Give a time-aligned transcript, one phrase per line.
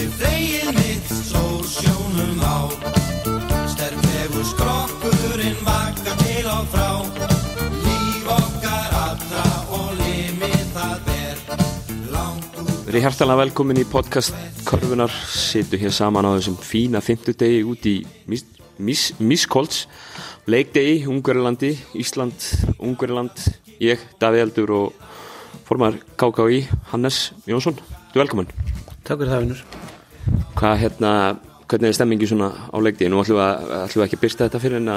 [0.00, 2.56] Við þegið mitt sól sjónum á.
[3.68, 6.86] Sterklegu skrokkurinn vakar til og frá.
[7.84, 9.44] Líf okkar allra
[9.76, 11.42] og limið það ber.
[12.14, 14.32] Langt út Verið hjartalega velkomin í podcast
[14.68, 15.12] Körfunar.
[15.28, 17.98] Sittu hér saman á þessum fína fimmtudegi út í
[18.30, 18.46] Mis-
[18.80, 19.84] Mis- Miskolts
[20.48, 22.40] Leikdegi, Ungverjalandi, Ísland,
[22.80, 23.36] Ungverjaland.
[23.84, 25.04] Ég, Daví Eldur og
[25.68, 27.76] formar KKI, Hannes Jónsson.
[28.10, 28.48] Þú er velkomin.
[29.04, 29.62] Takk fyrir það vinnur
[30.58, 31.12] Hvað hérna,
[31.70, 33.10] hvernig er stemmingi svona á leikdegi?
[33.12, 34.90] Nú ætlum við, ætlum við ekki að byrsta þetta fyrir en,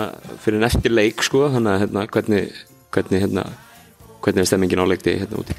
[0.43, 2.63] fyrir en eftir leik sko Þannig að hérna, hvernig,
[2.95, 3.45] hvernig, hérna,
[4.23, 5.57] hvernig er stemmingin á leikdegi hérna úti?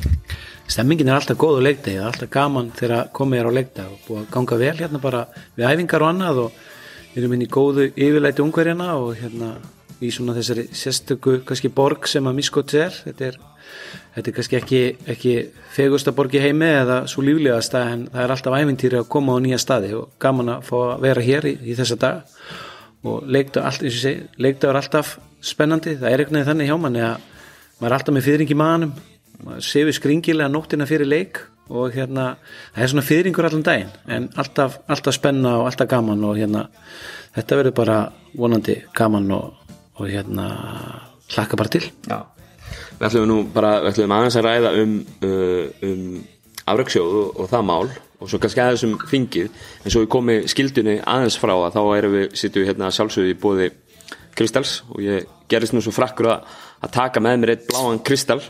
[0.64, 4.20] Stemmingin er alltaf góð á er alltaf gaman þegar komið er á leikdag og búið
[4.22, 6.62] að ganga vel hérna bara við æfingar og annað og
[7.14, 9.50] við erum inn í góðu yfirleiti ungverjana og hérna
[10.02, 13.36] í svona þessari sérstöku kannski borg sem að miskots er þetta er,
[14.14, 14.82] þetta er kannski ekki,
[15.14, 15.34] ekki
[15.74, 19.38] fegusta borg í heimi eða svo líflegasta en það er alltaf æfintýri að koma á
[19.44, 22.44] nýja staði og gaman að fá að vera hér í, í þessa dag
[23.04, 27.26] og leikdagur er alltaf spennandi, það er veginn þannig hjá manni að
[27.80, 28.94] maður er alltaf með fyrring í maðanum
[29.44, 32.34] maður sefur skringilega nóttina fyrir leik og hérna,
[32.74, 36.66] það er svona fyrringur allan daginn, en alltaf, alltaf spenna og alltaf gaman og hérna
[37.34, 37.98] þetta verður bara
[38.36, 40.48] vonandi gaman og, og hérna
[41.32, 41.88] hlakka bara til.
[42.08, 42.33] Já.
[42.94, 46.02] Við ætlum nú bara, við ætlum aðeins að ræða um, uh, um
[46.64, 47.88] afrauksjóð og, og það mál
[48.24, 49.48] og svo kannski aðeins um þingið
[49.84, 53.32] en svo við komið skildunni aðeins frá að þá erum við, sittum við hérna sjálfsögðu
[53.32, 53.70] í bóði
[54.34, 56.46] Kristals og ég gerist nú svo frakkur að,
[56.82, 58.40] að taka með mér eitt bláan Kristal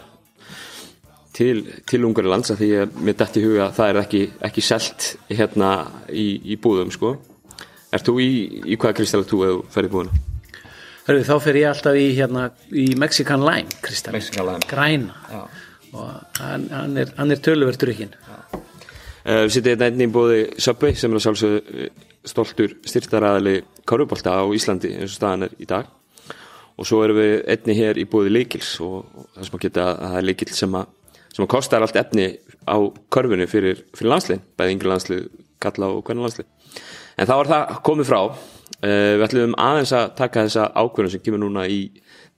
[1.34, 4.64] til, til Ungarilands að því að mér dætti í huga að það er ekki, ekki
[4.64, 5.72] selt hérna
[6.12, 7.16] í, í búðum sko
[7.94, 8.30] Ert þú í,
[8.66, 10.33] í hvaða Kristal þú þú ferði búðuna?
[11.04, 14.68] Hörru, þá fer ég alltaf í, hérna, í Mexican Lime Kristall, Mexican Lime.
[14.70, 15.16] græna.
[15.28, 15.42] Já.
[15.94, 18.12] og hann, hann er, hann er tölverður ekki
[19.24, 23.54] Uh, við sittum hérna einnig í bóði Subway sem er að sjálfsögðu eh, stoltur styrtaræðali
[23.88, 25.86] Kárubólta á Íslandi eins og staðan er í dag.
[26.76, 29.86] Og svo erum við einnig hér í bóði Leikils og, og það sem að geta
[29.94, 30.92] að það er Leikil sem að,
[31.30, 32.26] sem að kostar allt efni
[32.68, 32.76] á
[33.16, 35.24] körfunu fyrir, fyrir landslið, bæði yngri landslið,
[35.64, 36.52] kalla og hvernig landslið
[37.16, 38.20] en þá er það komið frá
[38.84, 41.78] við ætlum aðeins að taka þessa ákvörðun sem kemur núna í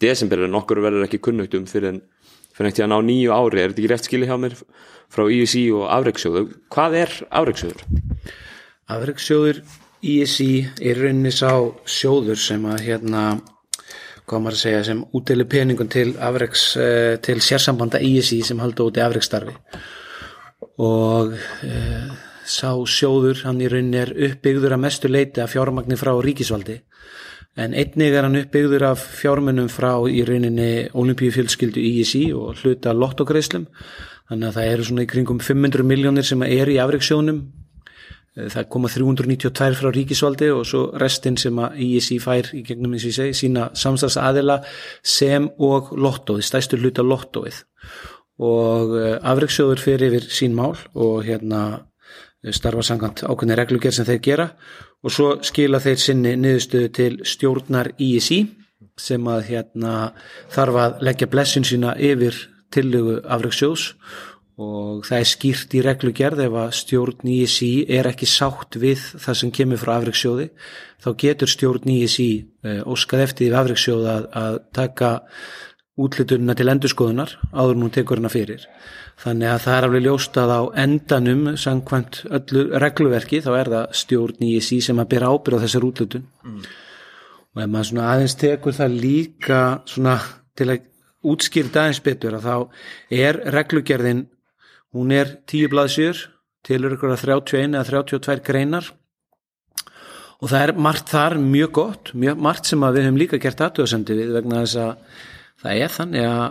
[0.03, 2.01] desember en okkur verður ekki kunnugt um fyrir
[2.57, 4.55] fyrir ekkert að ná nýju ári, er þetta ekki rétt skilið hjá mér
[5.13, 7.83] frá ISI og afreiksjóðu hvað er afreiksjóður?
[8.97, 9.61] Afreiksjóður
[10.07, 10.51] ISI
[10.81, 11.51] er rauninni sá
[11.89, 13.27] sjóður sem að hérna
[14.27, 18.89] hvað maður að segja sem útdeli peningum til afreiks eh, til sérsambanda ISI sem halda
[18.89, 19.55] úti afreiksstarfi
[20.83, 22.09] og eh,
[22.47, 26.81] sá sjóður hann í rauninni er uppbyggður að mestu leiti af fjármagni frá ríkisvaldi
[27.57, 33.69] en einnig er hann uppbyggður af fjármunum frá í rauninni olimpíufjölskyldu ISI og hluta lottogreislum
[34.31, 37.45] þannig að það eru svona í kringum 500 miljónir sem er í afreiksjónum
[38.37, 43.07] það koma 392 frá ríkisvaldi og svo restin sem að ISI fær í gegnum eins
[43.07, 44.59] og ég segi sína samstags aðila
[45.01, 47.63] sem og lottóið, stæstur hluta lottóið.
[48.45, 48.93] Og
[49.25, 51.87] afreiksjóður fyrir yfir sín mál og hérna
[52.55, 54.47] starfa sangant ákveðni reglugjör sem þeir gera.
[55.03, 58.45] Og svo skila þeir sinni niðurstöðu til stjórnar ISI
[58.97, 59.97] sem að hérna
[60.53, 62.39] þarf að leggja blessin sína yfir
[62.73, 63.91] tillögu afreiksjóðs
[64.57, 69.39] og það er skýrt í reglugerð ef að stjórn ISI er ekki sátt við það
[69.43, 70.47] sem kemur frá afreiksjóði
[71.05, 72.31] þá getur stjórn ISI
[72.65, 75.11] eh, óskað eftir því afreiksjóð að, að taka
[75.97, 78.67] útlutununa til endurskoðunar áður nú tekur hana fyrir.
[79.23, 83.97] Þannig að það er alveg ljóst að á endanum samkvæmt öllu regluverki þá er það
[84.03, 86.27] stjórn ISI sem að byrja ábyrð á þessar útlutun
[87.57, 90.19] og ef maður svona aðeins tekur það líka svona
[90.57, 90.85] til að
[91.27, 92.57] útskýrta aðeins betur að þá
[93.25, 94.27] er reglugerðin
[94.93, 96.27] hún er tíu blaðsjör
[96.67, 98.91] tilur ykkur að 31 eða 32 greinar.
[100.37, 103.63] Og það er margt þar mjög gott, mjög margt sem að við höfum líka gert
[103.65, 105.23] aðtöðasendi við vegna þess að
[105.67, 106.47] það er þannig að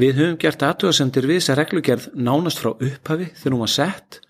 [0.00, 4.20] við höfum gert aðtöðasendir við þess að reglugerð nánast frá upphafi þegar hún var sett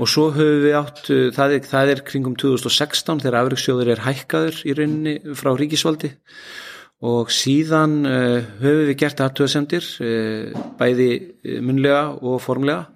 [0.00, 1.02] og svo höfum við átt,
[1.36, 6.12] það er, það er kringum 2016 þegar afriksjóður er hækkaður í rauninni frá ríkisvaldi
[7.00, 12.90] og síðan uh, höfum við gert aðtöðasendir uh, bæði uh, munlega og formlega.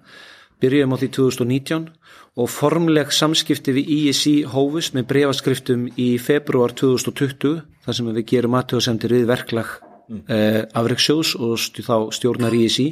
[0.61, 1.87] Byrjuðum á því 2019
[2.35, 8.57] og formleg samskipti við ISI hófust með breyfaskriftum í februar 2020 þar sem við gerum
[8.59, 9.73] aðtöðasendir við verklag
[10.09, 10.69] mm.
[10.77, 12.91] afriksjóðs og st þá stjórnar ISI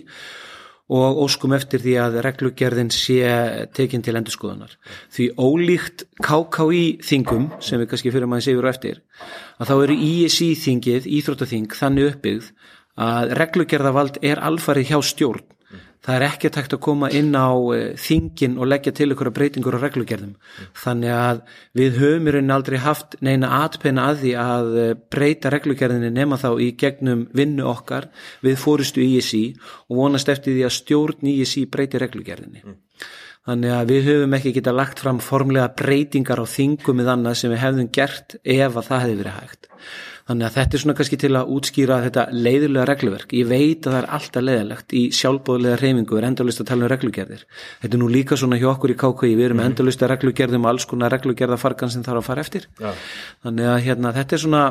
[0.94, 3.22] og óskum eftir því að reglugerðin sé
[3.74, 4.76] tekin til endurskoðunar.
[5.14, 9.00] Því ólíkt KKI þingum, sem við kannski fyrir maður séur og eftir,
[9.58, 12.52] að þá eru ISI þingið, Íþróttaþing, þannig uppbyggð
[13.04, 15.48] að reglugerðavald er alfarið hjá stjórn.
[16.04, 19.78] Það er ekki tækt að koma inn á uh, þingin og leggja til ykkur breytingur
[19.78, 20.36] og reglugerðum.
[20.84, 21.42] Þannig að
[21.80, 26.40] við höfum í rauninni aldrei haft neina atpenna að því að uh, breyta reglugerðinni nema
[26.42, 28.10] þá í gegnum vinnu okkar
[28.46, 29.46] við fórustu ISI
[29.90, 32.66] og vonast eftir því að stjórn ISI breyti reglugerðinni.
[33.44, 37.52] Þannig að við höfum ekki geta lagt fram formlega breytingar á þingum eða annað sem
[37.52, 39.68] við hefðum gert ef að það hefði verið hægt.
[40.24, 43.34] Þannig að þetta er svona kannski til að útskýra þetta leiðilega regluverk.
[43.36, 46.86] Ég veit að það er alltaf leiðilegt í sjálfbóðlega reyfingu, við erum endalist að tala
[46.86, 47.44] um reglugerðir.
[47.82, 49.68] Þetta er nú líka svona hjá okkur í KKI, við erum mm.
[49.68, 52.70] endalist að reglugerðum og alls konar reglugerðafarkan sem þarf að fara eftir.
[52.80, 52.96] Ja.
[53.44, 54.64] Þannig að hérna, þetta er svona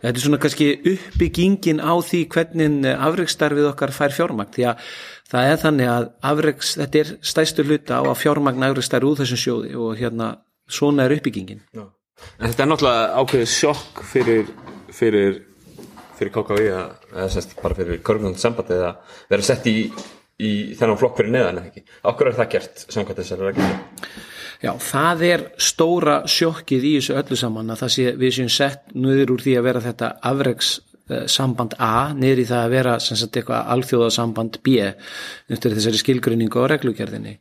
[0.00, 4.86] Þetta er svona kannski uppbyggingin á því hvernig afreikstarfið okkar fær fjármakt því að
[5.28, 9.42] það er þannig að afreiks, þetta er stæstu hluta á að fjármagna afreikstarfið úr þessum
[9.42, 10.30] sjóði og hérna
[10.72, 11.60] svona er uppbyggingin.
[11.76, 11.84] Já.
[12.40, 14.48] En þetta er náttúrulega ákveðið sjokk fyrir,
[14.96, 15.42] fyrir,
[16.18, 18.94] fyrir KKV eða sérst bara fyrir korfnandi sambandi eða
[19.30, 19.76] vera sett í,
[20.40, 21.86] í þennan flokk fyrir neðan eða ekki.
[22.04, 23.80] Ákveður er það gert samkvæmt þessari reglum?
[24.60, 28.90] Já, það er stóra sjokkið í þessu öllu saman að það sé við séum sett
[28.92, 30.74] nöður úr því að vera þetta afreiks
[31.30, 36.62] samband A niður í það að vera sem sagt eitthvað alþjóðasamband B eftir þessari skilgrinningu
[36.62, 37.38] á reglugjörðinni.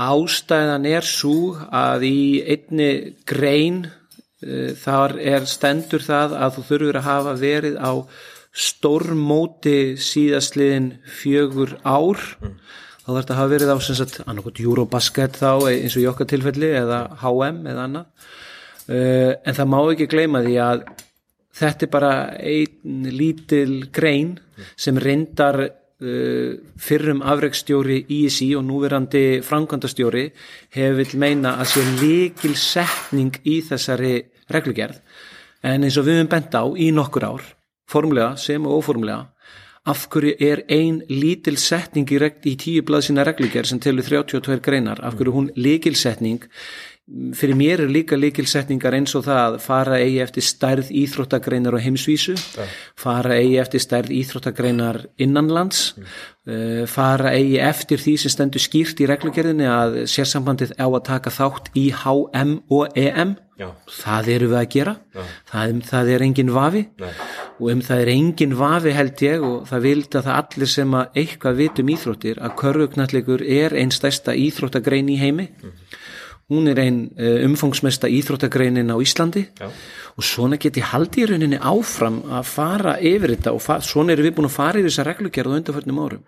[0.00, 2.20] Ástæðan er svo að í
[2.54, 2.90] einni
[3.28, 3.82] grein
[4.40, 7.92] þar er stendur það að þú þurfur að hafa verið á
[8.50, 12.20] stórmóti síðastliðin fjögur ár.
[12.40, 12.54] Mm.
[13.00, 13.76] Þá þarf þetta að hafa verið á
[14.26, 18.30] annarkot Eurobasket þá eins og í okkar tilfelli eða HM eða annað.
[18.90, 20.86] Uh, en það má ekki gleyma því að
[21.60, 24.32] þetta er bara einn lítil grein
[24.74, 26.50] sem reyndar uh,
[26.80, 30.26] fyrrum afreikstjóri ISI og núverandi framkvæmdastjóri
[30.74, 34.16] hefur vil meina að sé líkil setning í þessari
[34.52, 35.00] reglugerð.
[35.62, 37.48] En eins og við höfum bent á í nokkur ár
[37.90, 39.26] formlega sem og óformlega
[39.88, 44.60] af hverju er ein lítil setning í, í tíu blað sína reglugjör sem telur 32
[44.60, 46.44] greinar, af hverju hún líkilsetning
[47.34, 51.80] fyrir mér er líka líkilsetningar eins og það að fara eigi eftir stærð íþróttagreinar á
[51.82, 52.36] heimsvísu
[52.98, 56.12] fara eigi eftir stærð íþróttagreinar innanlands mm.
[56.46, 61.34] uh, fara eigi eftir því sem stendur skýrt í reglugjörðinni að sérsambandið á að taka
[61.34, 63.68] þátt í HM og EM Já.
[64.00, 64.94] það eru við að gera.
[65.50, 66.84] Það, það er engin vafi.
[67.00, 67.10] Nei.
[67.60, 70.94] og um það er engin vafi held ég og það vildi að það allir sem
[70.96, 75.50] að eitthvað vitum íþróttir að körfugnallegur er einn stærsta íþróttagrein í heimi.
[75.60, 75.76] Mm
[76.50, 79.46] hún er einn eh, umfangsmesta íþróttagreinin á Íslandi.
[79.54, 79.70] Já.
[80.18, 84.34] og svona geti haldi í rauninni áfram að fara yfir þetta og svona erum við
[84.36, 86.24] búin að fara yfir þessa reglugjörð á undarförnum árum.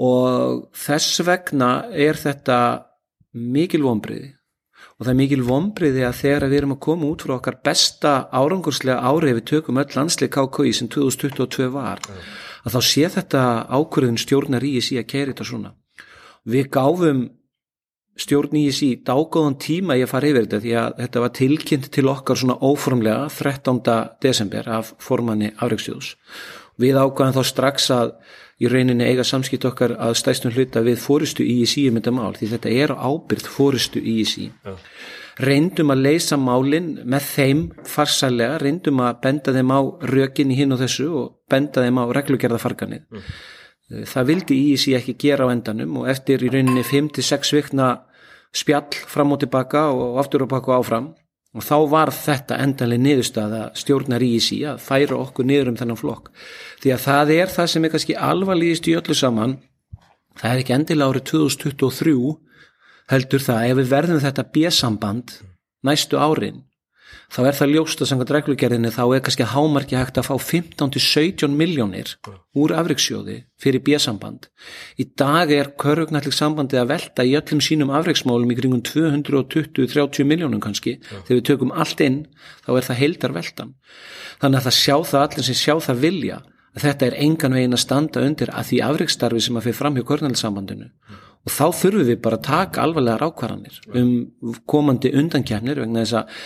[0.00, 2.58] Og þess vegna er þetta
[3.34, 4.32] mikil vonbriði
[4.94, 8.12] og það er mikil vonbriði að þegar við erum að koma út frá okkar besta
[8.30, 12.26] árangurslega árið við tökum öll landsleik KKI sem 2022 var mm.
[12.64, 15.74] að þá sé þetta ákvörðun stjórnar í síðan kæri þetta svona
[16.44, 17.24] við gáfum
[18.20, 21.88] stjórn í þessi dágóðan tíma ég að fara yfir þetta því að þetta var tilkynnt
[21.94, 23.80] til okkar svona óformlega 13.
[24.22, 26.14] desember af formanni Afreiksjóðs.
[26.78, 28.14] Við ákvæðum þá strax að
[28.62, 32.36] í rauninni eiga samskipt okkar að stæstum hluta við fórustu í þessi um þetta mál
[32.38, 34.48] því þetta er ábyrgt fórustu í þessi.
[34.64, 34.76] Ja.
[35.44, 39.80] Reyndum að leysa málinn með þeim farsalega, reyndum að benda þeim á
[40.12, 43.02] rökin í hinn og þessu og benda þeim á reglugerðafarkanið.
[43.10, 44.04] Mm.
[44.08, 47.88] Það vildi ISI ekki gera á endanum og eftir í rauninni 5-6 vikna
[48.54, 51.10] spjall fram og tilbaka og aftur og baka áfram
[51.54, 56.00] og þá var þetta endanlega niðurstað að stjórnar ISI að færa okkur niður um þennan
[56.00, 56.32] flokk.
[56.82, 59.56] Því að það er það sem er kannski alvarlegist í öllu saman,
[60.40, 62.16] það er ekki endilega árið 2023
[63.12, 65.36] heldur það ef við verðum þetta bjessamband
[65.84, 66.62] næstu árin
[67.34, 71.56] þá er það ljóst að sanga dreglugerðinni þá er kannski hámarki hægt að fá 15-17
[71.58, 72.12] miljónir
[72.54, 74.46] úr afriksjóði fyrir bjössamband.
[75.02, 80.62] Í dag er körugnallik sambandi að velta í öllum sínum afriksmálum í kringum 220-30 miljónum
[80.62, 81.00] kannski.
[81.00, 81.24] Ja.
[81.26, 82.20] Þegar við tökum allt inn
[82.66, 83.76] þá er það heildar veltan.
[84.42, 86.40] Þannig að það sjá það allir sem sjá það vilja
[86.74, 89.98] að þetta er engan vegin að standa undir að því afrikstarfi sem að fyrir fram
[89.98, 90.90] hjá körnalsambandinu.
[91.10, 91.20] Ja.
[91.44, 96.38] Og þá þurfum við bara að taka alvarlega rákvarðanir um komandi undankjæfnir vegna þess að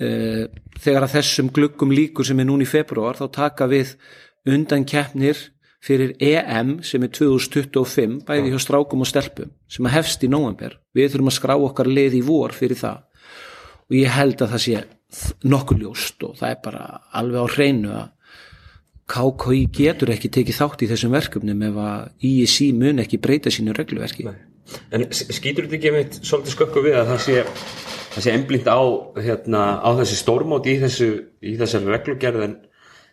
[0.00, 3.94] þegar að þessum gluggum líkur sem er núni í februar þá taka við
[4.48, 5.38] undan keppnir
[5.84, 10.76] fyrir EM sem er 2025 bæði hjá strákum og stelpum sem að hefst í nóvember.
[10.96, 13.04] Við þurfum að skrá okkar leið í vor fyrir það.
[13.90, 14.82] Og ég held að það sé
[15.50, 16.84] nokkuð ljóst og það er bara
[17.20, 18.08] alveg á hreinu að
[19.10, 23.74] KKI getur ekki tekið þátt í þessum verkefnum ef að ISI mun ekki breyta sínu
[23.74, 24.28] regluverki.
[24.28, 24.38] Nei.
[24.94, 27.40] En skýtur þetta ekki með svolítið skökku við að það sé
[28.10, 28.80] það sé einblínt á,
[29.20, 31.10] hérna, á þessi stórmót í, þessu,
[31.42, 32.56] í þessari reglugerð en,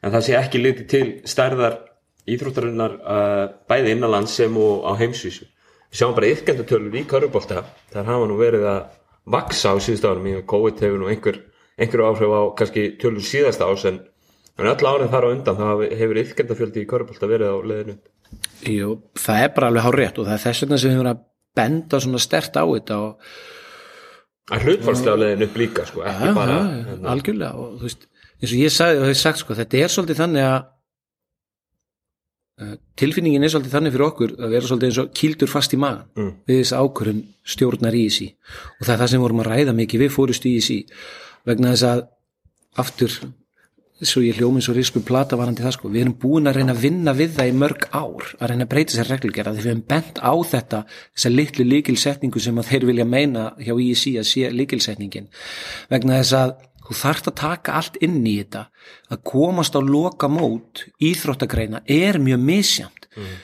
[0.02, 1.82] en það sé ekki litið til stærðar
[2.28, 5.48] íþróttarinnar uh, bæði innanlands sem og á heimsvísu.
[5.88, 7.64] Við sjáum bara yrkendutölur í körubólta
[7.94, 8.82] þar hafa nú verið að
[9.28, 11.40] vaksa á síðust árum í COVID hefur nú einhver
[11.78, 14.00] einhverju áhrif á kannski tölur síðasta ás en,
[14.58, 15.68] öll árið þar á undan þá
[16.00, 17.98] hefur yrkendafjöldi í körubólta verið á leðinu
[18.68, 21.12] Jú, það er bara alveg hár rétt og það er þess vegna sem við höfum
[21.12, 21.22] að
[21.58, 23.30] benda svona stert á þetta og
[24.48, 28.06] Það er hlutfalslega leðin upp líka sko, ekki bara já, hérna, algjörlega og þú veist,
[28.40, 30.60] eins og ég sagði og hef sagt sko, þetta er svolítið þannig að
[32.64, 35.80] uh, tilfinningin er svolítið þannig fyrir okkur að vera svolítið eins og kýldur fast í
[35.82, 36.32] magan Mm.
[36.48, 37.22] við þess ákvörðun
[37.56, 38.30] stjórnar í þessi
[38.80, 40.80] og það er það sem vorum að ræða mikið við fórustu í þessi
[41.48, 42.06] vegna þess að
[42.84, 43.18] aftur
[44.02, 45.90] svo ég hljómi svo risku plata varandi það sko.
[45.94, 48.72] Við erum búin að reyna að vinna við það í mörg ár að reyna að
[48.74, 52.88] breyta sér reglugjara því við hefum bent á þetta þessa litlu líkilsetningu sem að þeir
[52.92, 55.30] vilja meina hjá ISI að sé líkilsetningin
[55.90, 56.56] vegna þess að
[56.88, 58.64] þú þarft að taka allt inn í þetta.
[59.12, 63.38] Að komast á loka mót íþróttagreina er mjög misjamt mm.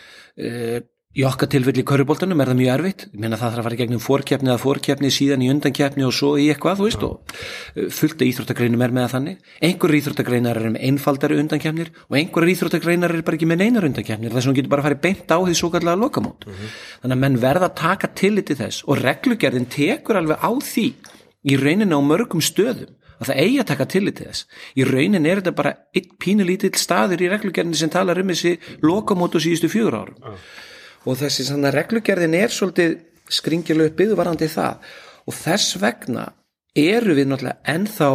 [1.13, 3.03] Í okkar tilfelli í körfuboltanum er það mjög erfitt.
[3.12, 6.32] Ég meina það þarf að fara gegnum fórkeppni eða fórkeppni síðan í undankeppni og svo
[6.41, 9.51] í eitthvað veist og uh, fullt af íþróttagreinum er með þannig.
[9.70, 14.34] Einhverjur íþróttagreinar eru með einfaldari undankeppnir og einhverjur íþróttagreinar eru bara ekki með neinar undankeppnir.
[14.34, 16.50] Þess að hún getur bara að fara beint á því svo kallega lokamót.
[16.50, 20.89] Þannig að menn verða að taka tilliti þess og reglugerðin tekur alveg á því
[21.46, 24.46] í rauninu á mörgum stöðum að það eigi að taka tillit til þess.
[24.74, 29.38] Í raunin er þetta bara einn pínulítill staður í reglugerðinni sem talar um þessi lokamót
[29.38, 30.38] og síðustu fjögur árum.
[31.04, 32.96] Og þessi sann að reglugerðin er svolítið
[33.32, 34.94] skringilega uppið varandi það.
[35.28, 36.28] Og þess vegna
[36.80, 38.12] eru við náttúrulega ennþá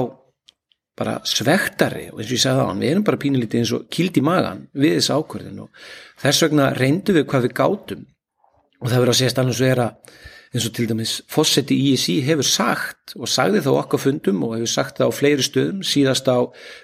[0.99, 2.09] bara svektari.
[2.12, 4.25] Og eins og ég sagði á hann, við erum bara pínulítið eins og kýld í
[4.25, 5.85] magan við þess ákvörðin og
[6.25, 8.09] þess vegna reyndu við hvað við gátum.
[8.78, 10.16] Og það verður að segja stannum svo er að
[10.49, 14.73] eins og til dæmis Fossetti ISI hefur sagt og sagði þá okkar fundum og hefur
[14.73, 16.38] sagt það á fleiri stöðum síðast á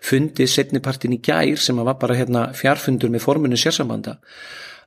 [0.05, 4.19] fundi setnipartin í gær sem að var bara hérna fjárfundur með forminu sérsambanda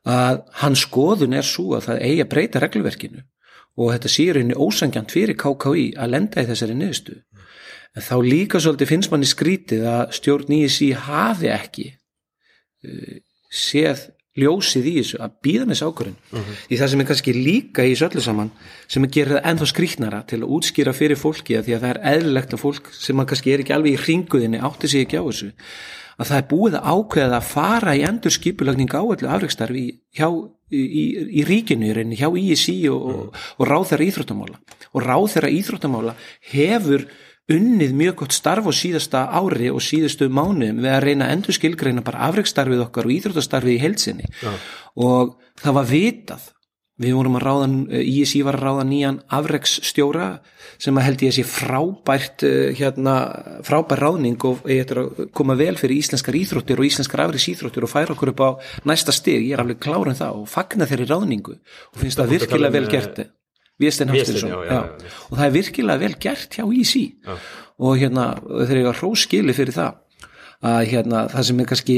[0.07, 3.23] að hans skoðun er svo að það eigi að breyta reglverkinu
[3.77, 7.17] og þetta séur henni ósangjant fyrir KKI að lenda í þessari niðurstu
[7.97, 13.17] en þá líka svolítið finnst manni skrítið að stjórn ISI hafi ekki uh,
[13.53, 16.17] séð ljósið í þessu að býða með þessu ákvörðin
[16.69, 18.51] því það sem er kannski líka í þessu öllu saman
[18.85, 21.93] sem að gera það ennþá skrítnara til að útskýra fyrir fólki að því að það
[21.93, 25.25] er eðlilegt að fólk sem kannski er ekki alveg í hringuðinni átti sig ekki á
[25.25, 25.49] þessu
[26.17, 29.85] að það er búið að ákveða að fara í endur skipulagning á öllu afreikstarfi
[30.17, 30.27] hjá,
[30.73, 31.03] í, í,
[31.41, 34.59] í ríkinu í reyni, hjá ISI og, og, og ráð þeirra íþróttamála.
[34.93, 36.17] Og ráð þeirra íþróttamála
[36.53, 37.05] hefur
[37.53, 42.03] unnið mjög gott starf á síðasta ári og síðustu mánuðum við að reyna endur skilgreina
[42.03, 44.51] bara afreikstarfið okkar og íþróttastarfið í heilsinni ja.
[44.99, 46.49] og það var vitað
[46.97, 47.67] við vorum að ráða,
[48.01, 50.27] ISI var að ráða nýjan afreiksstjóra
[50.81, 52.45] sem að held ég að sé frábært
[52.79, 53.15] hérna,
[53.65, 57.91] frábær ráðning og ég ætla að koma vel fyrir íslenskar íþróttir og íslenskar afreiksíþróttir og
[57.91, 58.49] færa okkur upp á
[58.89, 62.77] næsta stig, ég er alveg klárið það og fagna þeirri ráðningu og finnst það virkilega
[62.79, 63.25] vel gert
[63.77, 67.05] Véstein Hafstinsson og það er virkilega vel gert hjá ISI
[67.77, 70.03] og hérna þeir eru að hróskili fyrir það
[70.65, 71.97] að hérna það sem er kannski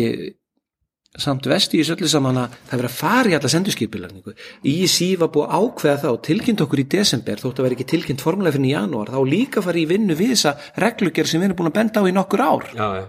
[1.18, 4.34] samt vesti í söllu saman að það verið að fara í alla sendurskipilagningu
[4.70, 7.88] ISI var búið að ákveða það og tilkynnt okkur í desember þótt að vera ekki
[7.90, 10.54] tilkynnt formulega fyrir í janúar þá líka fara í vinnu við þessa
[10.86, 13.06] reglugjör sem við erum búin að benda á í nokkur ár já, já.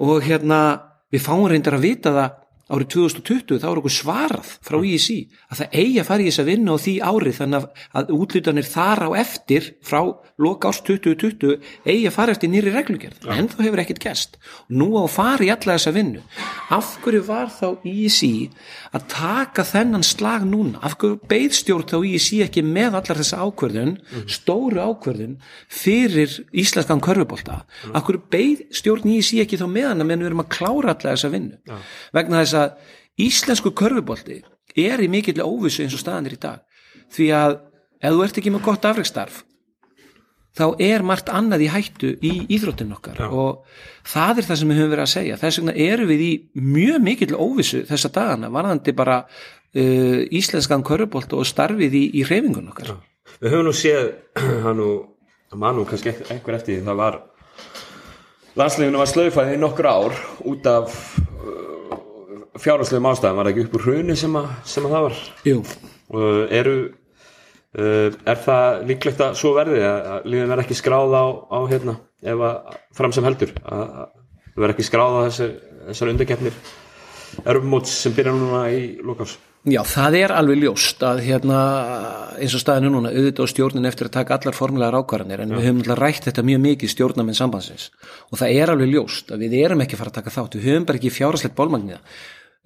[0.00, 0.60] og hérna
[1.12, 2.38] við fáum reyndar að vita það
[2.70, 5.18] árið 2020 þá er okkur svarað frá ISI
[5.50, 7.66] að það eigi að fara í þess að vinna á því árið þannig
[8.00, 10.00] að útlutanir þar á eftir frá
[10.40, 13.36] loka árs 2020 eigi að fara eftir nýri reglugjörð ja.
[13.36, 16.22] en þá hefur ekkert og nú á að fara í alla þessa vinnu
[16.76, 18.32] af hverju var þá ISI
[18.94, 23.96] að taka þennan slag núna af hverju beidstjórn þá ISI ekki með allar þessa ákverðun
[23.98, 24.24] mm.
[24.30, 25.36] stóru ákverðun
[25.66, 27.98] fyrir íslenskan körfubólta mm.
[27.98, 31.58] af hverju beidstjórn ISI ekki þá meðan að við erum að klára allar þessa vinnu
[31.68, 31.80] ja.
[32.16, 32.59] vegna þess að
[33.20, 34.40] íslensku körfubolti
[34.78, 36.64] er í mikill óvissu eins og staðan er í dag
[37.14, 37.56] því að
[38.00, 39.42] ef þú ert ekki með gott afreikstarf
[40.56, 43.28] þá er margt annað í hættu í íþróttinu okkar Já.
[43.30, 43.62] og
[44.08, 47.06] það er það sem við höfum verið að segja þess vegna erum við í mjög
[47.06, 52.92] mikill óvissu þessa dagana varðandi bara uh, íslenskan körfubolt og starfið í, í reyfingun okkar
[52.92, 52.98] Já.
[53.40, 54.10] Við höfum nú séð
[54.66, 57.20] hann og mannum kannski einhver eftir því það var
[58.58, 60.18] landsleginu var slöfað í nokkur ár
[60.50, 60.98] út af
[62.60, 64.38] fjárhanslegum ástæðum var það ekki upp úr hruni sem,
[64.68, 65.20] sem að það var?
[65.48, 65.58] Jú.
[66.10, 71.24] og eru uh, er það líklegt að svo verði að lífið verði ekki skráð á,
[71.50, 73.54] á hérna ef að fram sem heldur?
[73.64, 73.84] Að
[74.50, 75.54] það verði ekki skráð á þessar,
[75.90, 76.64] þessar undarkeppnir
[77.46, 79.38] erumóts sem byrja núna í lokás
[79.68, 81.56] Já, það er alveg ljóst að hérna
[82.40, 85.56] eins og staðinu núna auðvitað stjórnin eftir að taka allar formulegar ákvarðanir en Já.
[85.58, 87.90] við höfum alltaf rætt þetta mjög mikið stjórnamenn sambandsins.
[88.32, 90.56] Og það er alveg ljóst að við erum ekki fara að taka þátt.
[90.56, 92.00] Við höfum bara ekki fjárhaslegt bólmagniða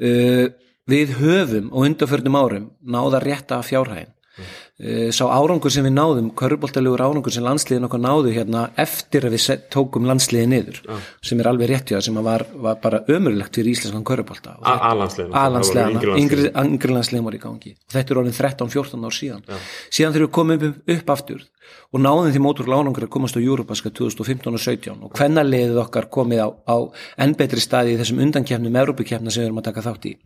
[0.02, 0.46] uh,
[0.90, 7.04] við höfum og undarförnum árum náða rétta fjárhæðin uh, sá árangur sem við náðum körfuboltalegur
[7.04, 10.80] árangur sem landsliðin okkar náðu hérna eftir að við tókum landsliði niður
[11.24, 14.58] sem er alveg rétt hjá það sem var, var bara ömurlegt fyrir íslenskan körfubolta.
[14.60, 17.24] Og A-landsliðin A-landsliðana, yngri, landsliðin.
[17.24, 17.74] Voru í gangi.
[17.92, 19.44] Þetta er orðin 13-14 ár síðan.
[19.88, 21.44] Síðan þegar við komum upp, upp aftur
[21.94, 25.80] og náðum því mótur lárangur að komast á Júrupaska 2015 og 17 og hvenna leiðið
[25.84, 26.76] okkar komið á, á
[27.24, 30.16] enn betri staði í þessum undankefnum, Evrópukefna sem við erum að taka þátt í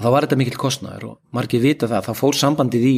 [0.00, 2.96] þá var þetta mikill kostnaður og margir vita það, þá fór sambandið í,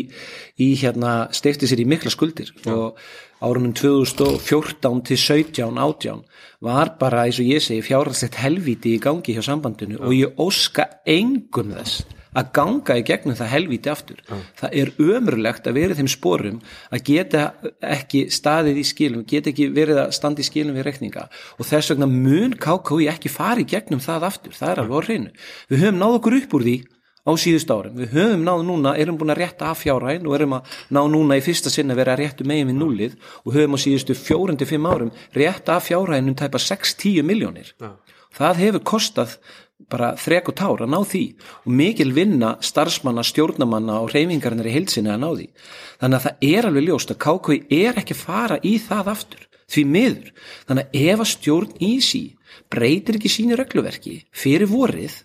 [0.65, 2.51] í hérna, steifti sér í mikla skuldir.
[2.71, 2.99] Og
[3.45, 6.25] árunum 2014 til 17, 18
[6.65, 10.89] var bara, eins og ég segi, fjárhalslegt helvíti í gangi hjá sambandinu og ég óska
[11.05, 12.05] engum þess
[12.35, 14.23] að ganga í gegnum það helvíti aftur.
[14.59, 16.59] Það er ömurlegt að vera í þeim sporum
[16.91, 17.45] að geta
[17.81, 21.95] ekki staðið í skilum, geta ekki verið að standa í skilum við rekninga og þess
[21.95, 25.33] vegna mun KKI ekki fara í gegnum það aftur, það er alveg á hreinu.
[25.71, 26.77] Við höfum náð okkur upp úr því
[27.25, 30.59] á síðust árum, við höfum náð núna erum búin að rétta af fjárhæn og erum
[30.59, 33.15] að ná núna í fyrsta sinna vera að réttu megin við nullið
[33.47, 37.73] og höfum á síðustu fjórundi fimm árum rétta af fjárhæn um tæpa 6-10 miljónir
[38.35, 39.39] það hefur kostað
[39.91, 41.25] bara þrek og tár að ná því.
[41.65, 45.49] Og mikil vinna starfsmanna, stjórnamanna og reyfingarinnar í heilsinni að ná því.
[46.03, 49.85] Þannig að það er alveg ljóst að KKI er ekki fara í það aftur því
[49.89, 50.33] miður,
[50.69, 52.25] þannig að ef að stjórn í sí
[52.73, 55.17] breytir ekki sínu regluverki fyrir vorið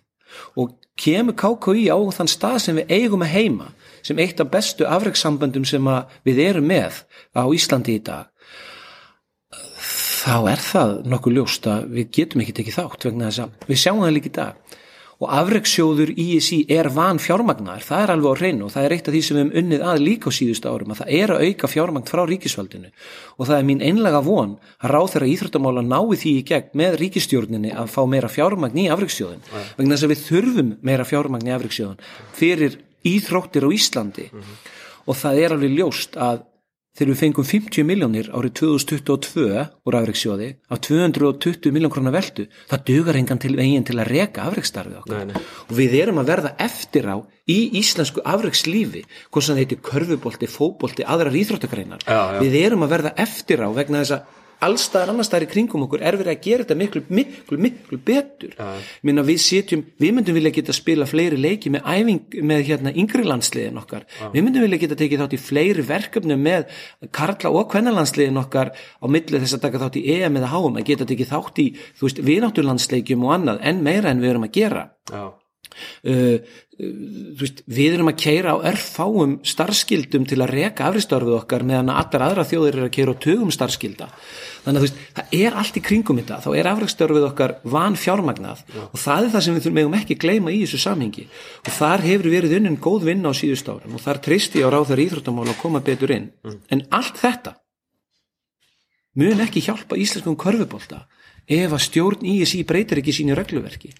[0.59, 3.69] og kemur KKI á þann stað sem við eigum að heima
[4.05, 5.85] sem eitt af bestu afreikssamböndum sem
[6.27, 7.01] við erum með
[7.35, 8.29] á Íslandi í dag
[10.19, 13.81] þá er það nokkuð ljóst að við getum ekki tekið þátt vegna þess að við
[13.83, 14.77] sjáum það líka í dag.
[15.19, 19.09] Og afreiksjóður ISI er van fjármagnar, það er alveg á hreinu og það er eitt
[19.09, 21.43] af því sem við hefum unnið að líka á síðustu árum að það er að
[21.43, 22.91] auka fjármagn frá ríkisvaldinu.
[23.35, 26.97] Og það er mín einlega von að ráð þeirra íþróttamála nái því í gegn með
[27.03, 31.55] ríkistjórninni að fá meira fjármagn í afreiksjóðin vegna þess að við þurfum meira fjármagn í
[31.57, 32.07] afreiksjóðin
[32.39, 32.79] fyrir
[33.11, 34.29] íþróttir á Íslandi.
[35.03, 36.45] Og það er alveg ljóst að
[36.99, 42.83] þegar við fengum 50 miljónir árið 2022 úr afreiksjóði af 220 miljón krónar veldu það
[42.89, 45.43] dugar engan til veginn til að reka afreiksstarfið okkar Nei, nei.
[45.69, 47.15] og við erum að verða eftir á
[47.49, 52.41] í íslensku afreikslífi hvort sem það heitir körfubolti, fótbolti, aðrar íþróttagreinar Já, já.
[52.43, 54.35] við erum að verða eftir á vegna þess að
[54.65, 58.55] allstaðar annarstaðar í kringum okkur er verið að gera þetta miklu, miklu, miklu betur.
[59.07, 63.25] Minna við sitjum, við myndum vilja geta spila fleiri leiki með æfing með hérna yngri
[63.27, 64.05] landsliðin okkar.
[64.33, 66.79] Við myndum vilja geta tekið þátt í fleiri verkefnum með
[67.15, 70.89] karla og kvennalandsliðin okkar á milli þess að taka þátt í EM eða HM að
[70.91, 71.67] geta tekið þátt í,
[71.99, 74.89] þú veist, vinátturlandsleikjum og annað, en meira en við erum að gera.
[75.09, 75.23] Já,
[77.39, 81.99] veist, við erum að keira á örfáum starfskildum til að reka afristörfið okkar meðan að
[82.03, 84.07] allar aðra þjóðir eru að keira á tugum starfskilda
[84.63, 86.39] þannig að veist, það er allt í kringum þetta.
[86.43, 90.53] Þá er afristörfið okkar van fjármagnað og það er það sem við megum ekki gleyma
[90.53, 91.25] í þessu samhengi.
[91.65, 94.73] Og þar hefur verið unnin góð vinna á síðust árum og þar treysti ég á
[94.75, 96.29] ráðar íþróttamál að koma betur inn.
[96.71, 97.55] En allt þetta
[99.19, 101.05] mun ekki hjálpa íslenskum körfubólta
[101.49, 103.95] ef að stjórn ISI breytir ekki sínu regluverki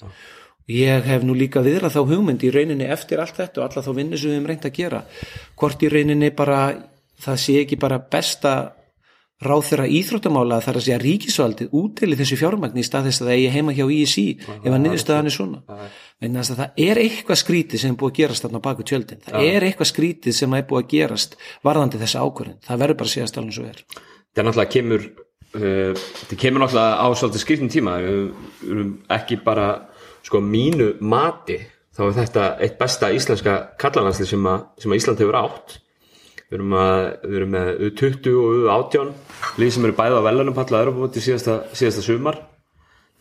[0.70, 3.94] ég hef nú líka viðrað þá hugmynd í rauninni eftir allt þetta og alla þá
[3.98, 5.06] vinnu sem við hefum reynt að gera.
[5.60, 6.60] Hvort í rauninni bara
[7.20, 8.54] það sé ekki bara besta
[9.40, 13.38] ráð þeirra íþróttamála þar að segja ríkisvaldið útili þessu fjármagn í stað þess að það
[13.38, 15.62] eigi heima hjá ISI ef að niðurstaðan er svona.
[16.20, 19.24] Þess að það er eitthvað skrítið sem er búið að gerast þarna baku tjöldin.
[19.24, 23.12] Það er eitthvað skrítið sem er búið að gerast varðandi þessa ákvörðin, það verður bara
[23.12, 23.82] að segja alveg svo er.
[24.36, 25.08] Er náttúrulega kemur
[25.54, 27.96] þetta kemur náttúrulega á svolítið skrifnum tíma.
[28.04, 28.20] Við
[28.60, 29.70] við erum ekki bara
[30.26, 31.60] sko mínu mati
[32.00, 35.80] þá er þetta eitt besta íslenska kallanansli sem, sem að Ísland hefur átt.
[36.50, 39.10] Við erum, að, við erum með U20 og U18
[39.62, 42.40] líð sem eru bæði á velunum palla Europamóti síðasta, síðasta sumar.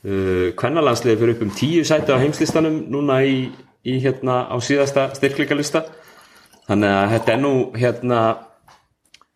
[0.07, 3.49] Uh, kvennalandsliði fyrir upp um tíu sæti á heimslistanum núna í,
[3.83, 5.83] í hérna á síðasta styrkleikalista
[6.69, 8.21] þannig að þetta er nú hérna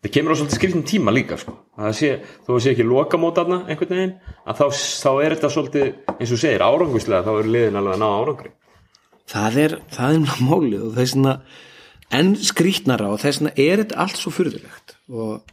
[0.02, 1.54] það kemur á svolítið skrifnum tíma líka sko.
[1.78, 2.10] það sé,
[2.46, 4.66] þó sé ekki lokamótarna einhvern veginn, að þá,
[5.02, 8.52] þá er þetta svolítið eins og segir, áranguslega þá eru liðin alveg að ná árangri.
[9.32, 11.34] Það er, það er málið og þess vegna
[12.12, 14.96] enn skrítnara og þess vegna er þetta allt svo furðulegt.
[15.12, 15.52] Og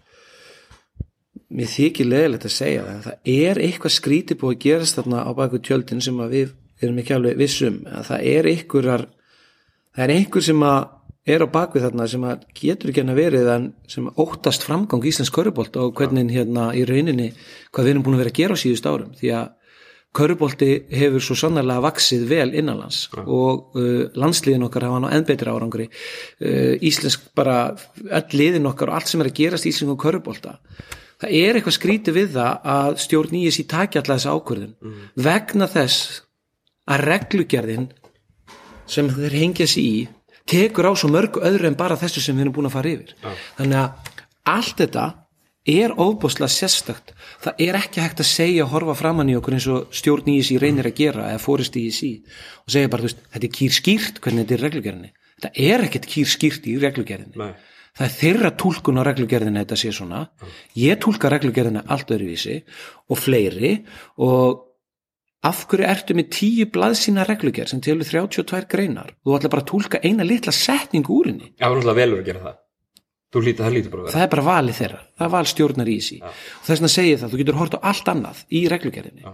[1.50, 5.32] mér þykir leðilegt að segja það það er eitthvað skrítið búið að gerast þarna á
[5.38, 8.50] baku tjöldin sem við erum ekki alveg vissum það er
[9.90, 10.82] það er einhver sem að
[11.30, 15.32] er á bakvið þarna sem að getur ekki að verið en sem óttast framgang Íslands
[15.34, 17.32] körubolt og hvernig hérna í rauninni
[17.72, 19.15] hvað við erum búin að vera að gera á síðust árum.
[19.20, 19.50] Því að
[20.20, 25.54] körubolti hefur svo sannarlega vaksið vel innanlands og uh, landsliðin okkar hafa ná enn betri
[25.54, 25.89] árangri.
[26.42, 27.76] Uh, Íslensk bara
[28.10, 30.58] öll liðin okkar og allt sem er að gerast í Íslenskum körubolta
[31.20, 35.68] það er eitthvað skrítið við það að stjórn í þessi taki alltaf þessa ákvörðun vegna
[35.70, 36.22] þess
[36.89, 37.89] að reglugerðin
[38.89, 39.98] sem þeir hengja sig í
[40.50, 43.16] tekur á svo mörg öðru en bara þessu sem við erum búin að fara yfir.
[43.58, 44.14] Þannig að
[44.50, 45.06] allt þetta
[45.70, 47.14] er ofbúslega sérstakt.
[47.44, 50.40] Það er ekki hægt að segja og horfa framann í okkur eins og stjórn í
[50.40, 52.12] þessi reynir að gera eða fórist í þessi
[52.64, 55.12] og segja bara, veist, þetta er kýr skýrt hvernig þetta er í reglugerðinni.
[55.40, 57.38] Þetta er ekkert kýr skýrt í reglugerðinni.
[57.40, 57.68] Nei.
[58.00, 60.24] það er þeirra túlkun á reglugerðinni þetta sé svona,
[60.80, 62.62] ég túlka reglugerðinni allt öðruvísi
[63.10, 63.74] og fleiri
[64.24, 64.69] og
[65.45, 69.13] af hverju ertu með tíu blaðsína reglugerð sem telur 32 greinar?
[69.23, 71.54] Þú ætla bara að túlka eina litla setningu úr henni.
[71.56, 72.58] Já, það er náttúrulega velur að gera það
[73.30, 74.13] Þú lítið, það lítið bara að vera.
[74.15, 77.20] Það er bara valið þeirra, það er val stjórnar í þessi og þess vegna segir
[77.22, 79.34] það, þú getur hort á allt annað í reglugerðinni.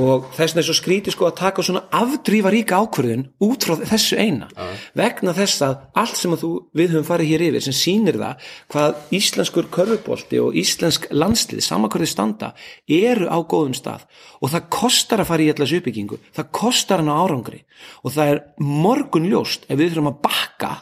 [0.00, 3.74] Og þess vegna er svo skrítið sko að taka svona afdrífa ríka ákvörðun út frá
[3.90, 4.48] þessu eina.
[4.96, 8.48] Vegna þess að allt sem að þú, við höfum farið hér yfir sem sýnir það
[8.72, 12.54] hvað íslenskur körfubolti og íslensk landslið samankvörði standa
[12.88, 14.08] eru á góðum stað.
[14.40, 17.60] Og það kostar að fara í allas uppbyggingu, það kostar hann á árangri.
[18.08, 20.74] Og það er morgun ljóst ef við þurfum að bakka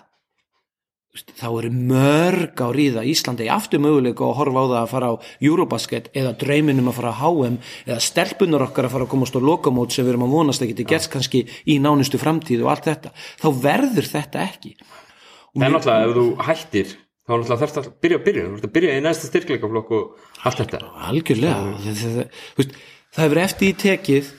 [1.13, 5.15] þá eru mörg á ríða Íslandi aftur möguleika að horfa á það að fara á
[5.45, 9.41] Eurobasket eða dreyminum að fara á HM eða stelpunar okkar að fara að komast á
[9.45, 12.89] lokamót sem við erum að vonast að geti gert kannski í nánustu framtíð og allt
[12.89, 13.13] þetta.
[13.45, 14.75] Þá verður þetta ekki.
[15.53, 18.57] Það er náttúrulega, ef þú hættir þá er náttúrulega þarfst að byrja að byrja Þú
[18.57, 20.83] ert að byrja í næsta styrkleikaflokk og allt þetta.
[21.13, 21.61] Algjörlega.
[21.85, 22.03] Það,
[22.57, 22.75] það,
[23.13, 24.35] það, hefur eftir í tekið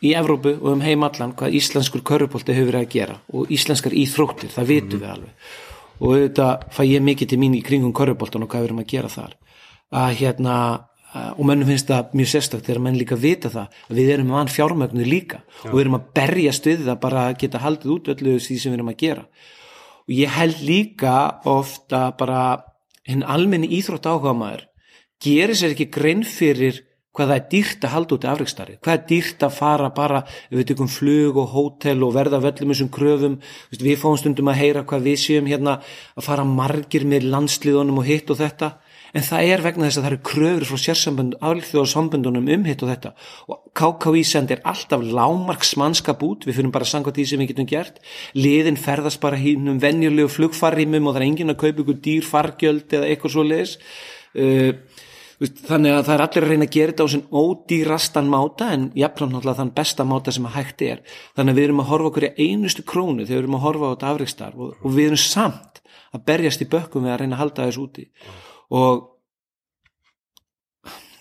[0.00, 3.94] í Evrópu og um heim allan hvað íslenskur körfupolti hefur verið að gera og íslenskar
[3.94, 5.58] íþróttir, það vitum við alveg
[6.00, 8.92] og auðvitað fæ ég mikið til mín í kringum körfuboltan og hvað við erum að
[8.92, 9.34] gera þar.
[9.90, 10.54] Að hérna
[11.10, 14.28] að- og mönnum finnst það mjög sérstakt þegar menn líka vita það að við erum
[14.30, 18.10] vann fjármögnu líka og við erum að berjast við það bara að geta haldið út
[18.14, 19.24] öllu því sem við erum að gera.
[20.06, 22.62] Og ég held líka ofta bara
[23.04, 24.66] hinn almenni íþrótt áhuga maður
[25.20, 26.84] gerir sér ekki grein fyrir
[27.20, 30.22] hvað það er dýrt að halda út í afreikstarri hvað er dýrt að fara bara
[30.50, 33.40] við tökum flug og hótel og verða af öllum þessum kröfum.
[33.72, 35.80] Við fáum stundum að heyra hvað við séum hérna
[36.16, 38.76] að fara margir með landsliðunum og hitt og þetta.
[39.10, 42.92] En það er vegna þess að það eru kröfur frá sérsambund alþjóðarsambundunum um hitt og
[42.92, 43.10] þetta.
[43.50, 47.68] Og KKÍ sendir alltaf lámarks mannskap út, við fyrir bara sangað því sem við getum
[47.72, 47.98] gert,
[48.38, 52.96] liðin ferðast bara hínum venjulegu flugfarrimum og það er enginn að kaupa ykkur dýr fargjöld
[53.00, 53.74] eða eitthvað svo leis
[54.38, 54.70] uh,
[55.40, 58.82] þannig að það er allir að reyna að gera þetta á sinn ódýrastan máta en
[58.98, 61.00] jafnframt náttúrulega þann besta máta sem að hægt er.
[61.38, 63.88] Þannig að við erum að horfa okkur í einustu krónu þegar við erum að horfa
[63.88, 67.38] á þetta afreikstar og, og við erum samt að berjast í bökkum við að reyna
[67.38, 68.06] að halda þess úti.
[68.76, 69.06] Og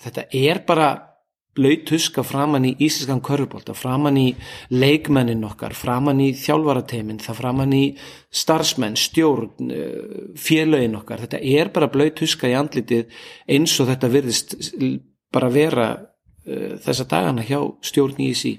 [0.04, 0.90] þetta er bara
[1.60, 4.28] blaut tuska framann í íslenskan körfubólta, framann í
[4.72, 7.84] leikmennin okkar, framann í þjálfarateimin, það framann í
[8.42, 13.10] starfsmenn, stjórn, eh, félögin okkar, þetta er bara blaut tuska í andlitið
[13.48, 14.56] eins og þetta virðist
[15.34, 18.56] bara vera uh, þessa dagana hjá stjórn ISI.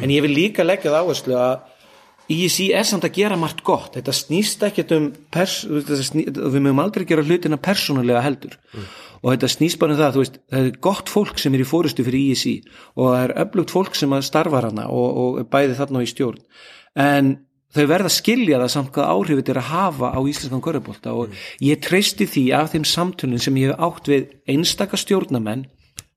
[0.00, 1.70] En ég vil líka leggja það áherslu að
[2.32, 7.24] ISI er samt að gera margt gott, þetta snýst ekkert um við mögum aldrei gera
[7.26, 8.56] hlutina persónulega heldur
[9.24, 12.04] og þetta snýst bara um það, veist, það er gott fólk sem er í fórustu
[12.04, 12.54] fyrir ISI
[12.94, 16.42] og það er öflugt fólk sem starfar hana og, og bæði þarna í stjórn.
[17.00, 17.30] En
[17.74, 21.14] þau verða að skilja það samt hvað áhrif þetta er að hafa á íslenskan körfubólta
[21.16, 25.64] og ég treysti því af þeim samtölun sem ég hef átt við einstaka stjórnamenn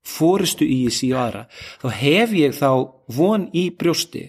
[0.08, 1.46] fórustu ISI og aðra
[1.80, 2.70] þá hef ég þá
[3.16, 4.28] von í brjósti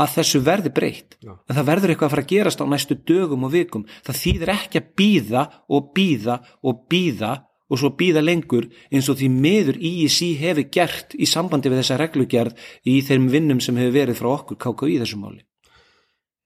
[0.00, 1.16] að þessu verði breytt.
[1.20, 3.86] En það verður eitthvað að fara að gerast á næstu dögum og vikum.
[4.06, 7.32] Það þýðir ekki að býða og býða og býða
[7.70, 11.98] og svo býða lengur eins og því miður IEC hefur gert í sambandi við þessa
[12.02, 12.58] reglugerð
[12.90, 15.40] í þeim vinnum sem hefur verið frá okkur KKI í þessu máli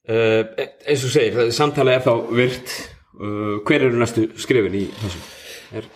[0.08, 0.44] uh,
[0.86, 2.74] Eins og segir, það- samtalið er þá virt
[3.18, 5.24] uh, Hver eru næstu skrifin í þessu?
[5.74, 5.88] Er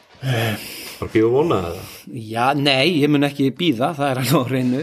[0.98, 1.82] bara býða vona eða?
[2.26, 4.80] Já, nei, ég mun ekki býða, það er alveg á reynu.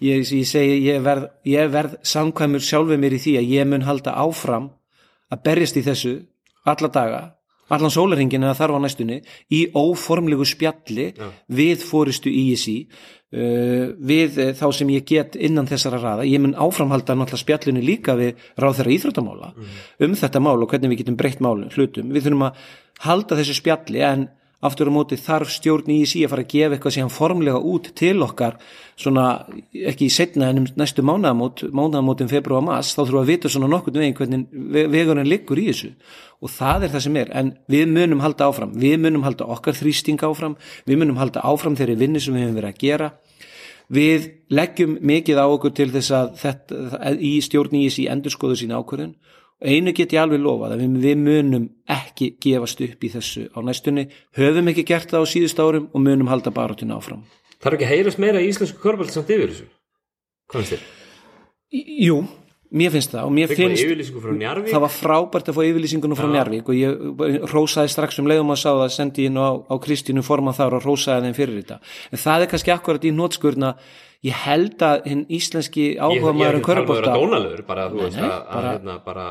[0.00, 3.84] Ég, ég segi, ég verð, ég verð samkvæmur sjálfur mér í því að ég mun
[3.84, 4.70] halda áfram
[5.28, 6.14] að berjast í þessu
[6.72, 7.20] alla daga,
[7.74, 9.20] allan sólarhingin eða þarf á næstunni,
[9.52, 11.10] í óformlegu spjalli
[11.52, 12.76] við fóristu ISI,
[13.34, 16.26] uh, við uh, þá sem ég get innan þessara raða.
[16.28, 19.52] Ég mun áframhalda náttúrulega spjallinu líka við ráð þeirra íþróttamála
[20.06, 22.12] um þetta mál og hvernig við getum breytt málum, hlutum.
[22.14, 22.66] Við þurfum að
[23.04, 24.28] halda þessu spjalli en
[24.66, 27.90] aftur á móti þarf stjórn í sí að fara að gefa eitthvað síðan formlega út
[27.98, 28.56] til okkar
[28.98, 29.26] svona
[29.72, 33.52] ekki í setna en um næstu mánaðamót mánaðamótin februar mass þá þurfum við að vita
[33.54, 35.92] svona nokkurn veginn hvernig ve- vegurinn liggur í þessu.
[36.42, 37.30] Og það er það sem er.
[37.38, 41.78] En við munum halda áfram, við munum halda okkar þrýsting áfram, við munum halda áfram
[41.78, 43.08] þeirri vinni sem við hefum verið að gera.
[43.88, 48.82] Við leggjum mikið á okkur til þess að þetta, í stjórn í sí endurskoðu sína
[48.82, 49.14] ákvörðun
[49.62, 54.08] einu get ég alveg lofað að við, munum ekki gefast upp í þessu á næstunni.
[54.38, 57.24] Höfum ekki gert það á síðust árum og munum halda barátinu áfram.
[57.58, 59.66] Það er ekki að heyrast meira í íslensku körbalt samt yfir þessu?
[60.48, 60.84] Hvað finnst þér?
[62.06, 62.20] Jú,
[62.78, 66.70] mér finnst það og mér við finnst það var frábært að fá yfirlýsingunum frá Njarvík
[66.70, 70.22] og ég rósaði strax um leiðum að sá það sendi ég nú á, á Kristínu
[70.24, 71.80] forman þar og rósaði þeim fyrir þetta.
[72.12, 73.74] En það er kannski akkurat í nótskurna
[74.26, 78.54] ég held að hinn íslenski áhuga maður um dónalegur, bara, þú veist, nei, að, að,
[78.54, 79.26] bara- hérna, bara,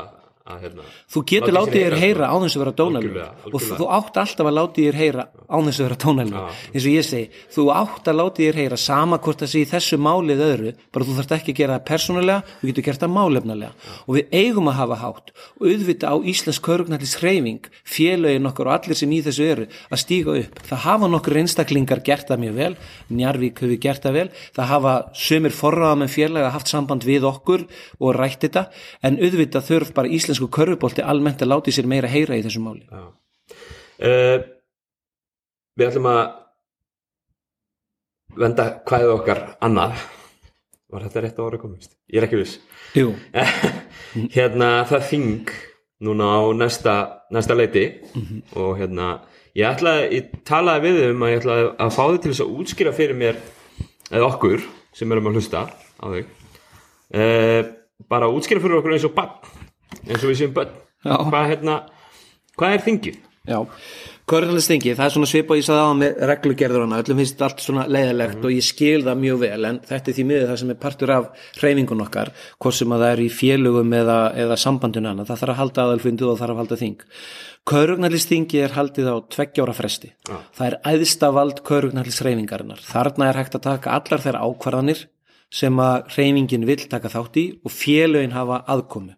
[0.48, 2.32] að, hérna, þú getur látið þér heyra, sko.
[2.32, 5.78] á þess að vera Algjörlega, og þú átt alltaf að látið þér heyra á þess
[5.78, 6.38] að vera dónalur
[6.72, 9.68] eins og ég segi, þú átt að látið þér heyra sama hvort það sé í
[9.68, 13.12] þessu málið öðru bara þú þarft ekki að gera það persónulega þú getur gert það
[13.14, 13.72] málefnalega.
[14.06, 15.32] Og við eigum að hafa hátt.
[15.58, 20.02] Og auðvita á Íslands körugnallis hreyfing félögin okkar og allir sem í þessu eru að
[20.02, 20.62] stíga upp.
[20.68, 22.70] Það hafa nokkur einstaklingar gert það mjög vel.
[23.12, 24.26] Njarvík hefur gert það vel.
[24.56, 27.66] Það hafa sömur forraðamenn félaga haft samband við okkur
[27.98, 28.66] og rætt þetta.
[29.02, 32.86] En auðvitað þurf bara íslensku körfubolti almennt að láti sér meira heyra í þessu máli.
[33.98, 34.38] Uh,
[35.74, 36.22] við ætlum að
[38.38, 40.04] venda hvaðið okkar annað.
[40.88, 41.96] Var þetta rétt á orði komist?
[42.08, 42.60] Ég er ekki viss.
[42.96, 43.12] Jú,
[44.36, 45.50] hérna það þing
[46.06, 46.94] núna á næsta,
[47.34, 47.84] næsta leiti.
[48.56, 49.18] Og hérna
[49.58, 52.56] ég ætlaði, ég talaði við um að ég ætlaði að fá þau til þess að
[52.62, 53.40] útskýra fyrir mér
[54.08, 54.64] eða okkur
[54.96, 57.62] sem erum að hlusta á þau uh,
[58.08, 59.57] bara útskýra fyrir okkur eins og bann
[60.08, 61.14] eins og við séum Já.
[61.30, 61.80] hvað hérna,
[62.58, 63.18] hvað er þingið?
[63.48, 63.60] já
[64.28, 68.42] Körfuboltistingi, það er svona svipa ég sagði á með reglugerðurana, öllum finnst allt svona leiðilegt
[68.44, 71.12] og ég skil það mjög vel en þetta er því miður það sem er partur
[71.14, 75.40] af hreyfingun okkar, hvort sem að það er í félögum eða, eða sambandinu annað, það
[75.40, 77.06] þarf að halda aðalfundu og það þarf að halda þing.
[77.72, 80.12] Körugnalistingi er haldið á tveggjára fresti.
[80.28, 82.84] Það er æðsta vald körugnalishreyfingarinnar.
[82.84, 85.06] Þarna er hægt að taka allar þeirra ákvarðanir
[85.48, 89.16] sem að hreyfingin vill taka þátt í og félögin hafa aðkomu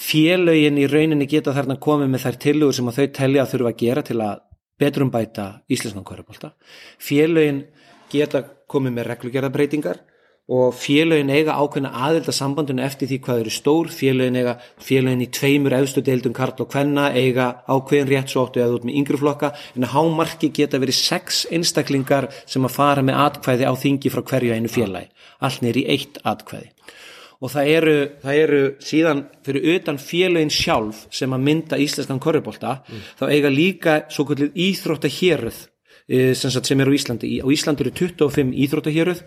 [0.00, 3.80] félögin í rauninni geta þarna komið með þær tillögur sem þau telja að þurfa að
[3.82, 4.38] gera til að
[4.80, 6.54] betrum bæta íslenskan kvörubólta.
[7.00, 7.66] Félögin
[8.12, 10.00] geta komið með reglugerðabreitingar
[10.50, 15.28] og félögin eiga ákveðna aðelda sambandinu eftir því hvað eru stór, félögin eiga félögin í
[15.30, 19.20] tveimur efstu deildum karl og kvenna eiga ákveðin rétt svo áttu eða út með yngri
[19.20, 19.52] flokka.
[19.76, 24.24] En að hámarki geta verið sex einstaklingar sem að fara með atkvæði á þingi frá
[24.32, 26.72] hverju einu félagi, allt neyri eitt atkvæði
[27.40, 32.80] og það eru, það eru síðan fyrir utan félögin sjálf sem að mynda íslenskan korribólta
[33.18, 35.60] þá eiga líka svo kvöldið íþróttahéröð
[36.10, 37.30] eh, sem, sem eru á Íslandi.
[37.40, 39.22] Á Íslandi eru 25 íþróttahéröð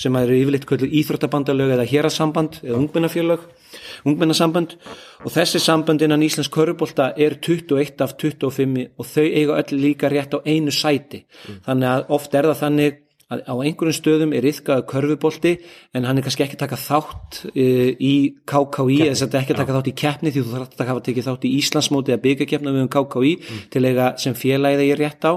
[0.00, 3.44] sem eru yfirleitt kvöldið íþróttabandalög eða hérasamband eða ungmennafélög,
[4.08, 4.78] ungmennasamband
[5.26, 10.08] og þessi samband innan Íslands korribólta er 21 af 25 og þau eiga öll líka
[10.08, 11.26] rétt á einu sæti.
[11.68, 15.54] Þannig að oft er það þannig að á einhverjum stöðum er yfkaðu körfubolti
[15.96, 18.14] en hann er kannski ekki taka þátt uh, í
[18.48, 21.28] KKÍ eða þetta ekki að taka þátt í keppni því þú þarf að hafa tekið
[21.28, 23.34] þátt í Íslandsmóti eða byggakefna við um KKÍ
[23.74, 25.32] til eiga sem félagið ég rétt á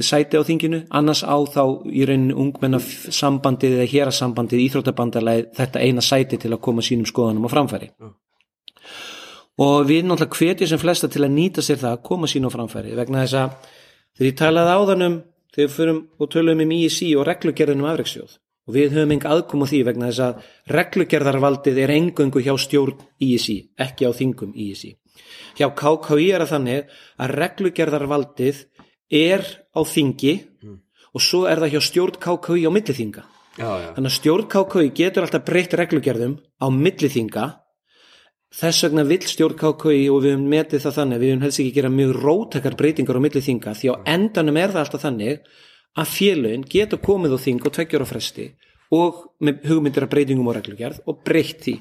[0.00, 6.04] sæti á þinginu, annars á þá í rauninni ungmenna sambandið eða hérasambandið, íþróttabandalagi þetta eina
[6.04, 7.90] sæti til að koma sínum skoðanum á framfæri.
[9.60, 12.50] Og við náttúrulega hvetjum sem flesta til að nýta sér það að koma sín á
[12.54, 13.68] framfæri vegna þess að
[14.16, 15.18] þegar ég talaði áðan um
[15.52, 19.30] þegar við förum og tölum um ISI og reglugerðin um afreiksjóð og við höfum enga
[19.34, 24.52] aðkom á því vegna þess að reglugerðarvaldið er engöngu hjá stjórn ISI, ekki á þingum
[24.54, 24.94] ISI.
[25.58, 28.62] Hjá KKI er það þannig að reglugerðarvaldið
[29.12, 30.34] er á þingi
[31.12, 33.24] og svo er það hjá stjórn KKI á milliþinga.
[33.58, 37.48] Já, já, Þannig að stjórn KKI getur alltaf breytt reglugerðum á milliþinga
[38.52, 41.76] þess vegna vill stjórn KKI og við höfum metið það þannig, við höfum helst ekki
[41.78, 45.46] gera mjög róttakar breytingar á milliþinga því á endanum er það alltaf þannig
[45.92, 48.46] að félögin geta komið á þing og tveggjur á fresti
[48.92, 51.74] og með hugmyndir af breytingum og reglugerð og breytt því.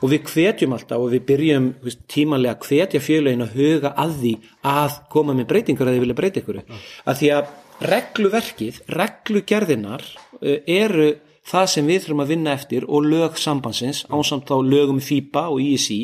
[0.00, 4.16] Og við hvetjum alltaf og við byrjum veist, tímanlega að hvetja félögin að huga að
[4.20, 4.34] því
[4.70, 7.52] að koma með breytingar að þið vilja breyta ykkur að því að
[7.90, 10.04] regluverkið, reglugerðinar
[10.40, 11.08] eh, eru
[11.44, 15.60] það sem við þurfum að vinna eftir og lög sambandsins ásamt á lögum FIBA og
[15.60, 16.00] ISI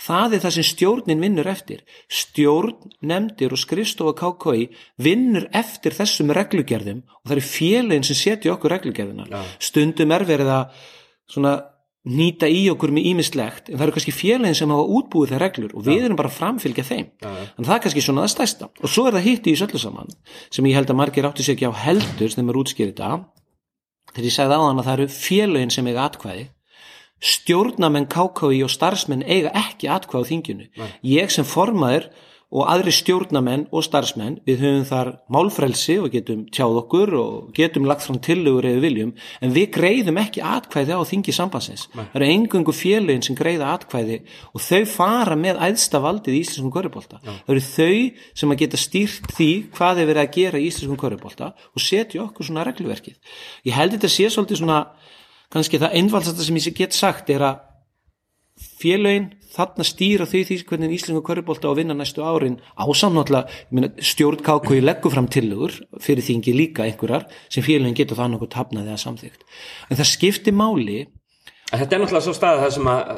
[0.00, 1.82] það er það sem stjórnin vinnur eftir.
[2.08, 4.68] Stjórn, nefndir og skrifstofa KKI
[5.04, 9.42] vinnur eftir þessum reglugerðum og það eru félagin sem setja okkur reglugerðina.
[9.60, 10.86] Stundum er verið að
[11.28, 11.58] svona
[12.08, 15.74] nýta í okkur með ímislegt en það eru kannski félagin sem hafa útbúið þær reglur
[15.76, 17.10] og við erum bara að framfylgja þeim.
[17.20, 19.82] En það er kannski svona það stæsta og svo er það hitt í þessu öllu
[19.82, 20.14] saman
[20.48, 23.10] sem ég held að margir áttu sér ekki á heldur sem er útskýrið þetta
[24.18, 26.48] þegar ég sagði áðan að það eru félögin sem eiga atkvæði
[27.18, 30.66] stjórnamenn KKI og starfsmenn eiga ekki atkvæði á þinginu.
[31.02, 32.08] Ég sem formaður
[32.48, 37.84] og aðri stjórnamenn og starfsmenn við höfum þar málfrelsi og getum tjáð okkur og getum
[37.88, 39.10] lagt fram tillögur eða viljum
[39.44, 41.88] en við greiðum ekki atkvæði á þingi sambandsins.
[41.92, 44.22] Það eru engungu félögin sem greiða atkvæði
[44.54, 48.80] og þau fara með æðsta valdið í íslenskum körubólta það eru þau sem að geta
[48.80, 53.18] stýrt því hvað er verið að gera í íslenskum körubólta og setja okkur svona regluverkið.
[53.68, 54.82] Ég held þetta sé svolítið svona
[55.52, 57.67] kannski það einfaldasta sem ég get sagt er að
[58.58, 62.58] félögin þarna stýra þau því hvernig Íslingu körubólta á að vinna næstu árin.
[62.76, 68.52] Ásamnáttúrulega stjórn KK leggur fram tillögur fyrir þingi líka einhverjar sem félögin getur það nokkuð
[68.54, 69.46] tapnaði að samþygt
[69.88, 71.06] en það skiptir máli
[71.68, 73.08] En Þetta er náttúrulega svo stað það sem að,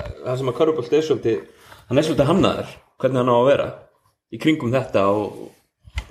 [0.40, 1.42] sem að Körubolt er svolítið,
[1.86, 3.66] hann er svolítið hannaður, hvernig hann á að vera
[4.30, 5.36] í kringum þetta og,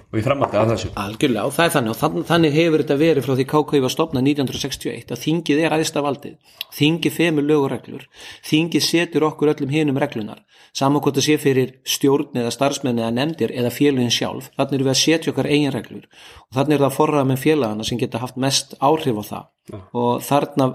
[0.09, 0.89] og í framhaldi af þessu.
[0.97, 3.93] Algjörlega, og það er þannig, og þann, þannig hefur þetta verið frá því KK var
[3.93, 8.07] stopnað 1961 að þingið er aðeins af valdið, þingið femur lög og reglur,
[8.49, 10.41] þingið setur okkur öllum hinum reglunar,
[10.73, 14.89] saman hvort það sé fyrir stjórn eða starfsmenn eða nefndir eða félagin sjálf, þannig erum
[14.89, 16.09] við að setja okkar eigin reglur.
[16.49, 19.49] Og þannig er það forrað með félagana sem geta haft mest áhrif á það.
[19.93, 20.71] Og þarna,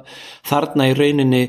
[0.47, 1.45] þarna í rauninni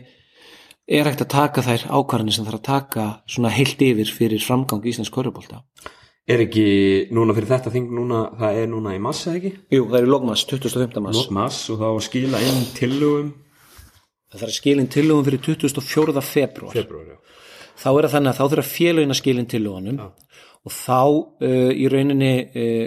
[0.85, 4.81] er hægt að taka þær ákvarðanir sem þarf að taka svona heilt yfir fyrir framgang
[5.13, 5.61] körubólta.
[6.25, 6.67] Er ekki
[7.13, 9.51] núna fyrir þetta þing núna, það er núna í massa ekki?
[9.73, 11.01] Jú, það er í logmass, 25.
[11.05, 11.19] mass.
[11.19, 13.33] Lok mass og þá skila inn tillögum
[14.35, 16.21] Það þarf að skilin tillögum fyrir 24.
[16.25, 16.73] februar.
[16.75, 17.17] februar, já.
[17.75, 21.87] Þá er það þannig að þá þurfa félagin að skilin tillögunum og þá uh, í
[21.91, 22.85] rauninni uh,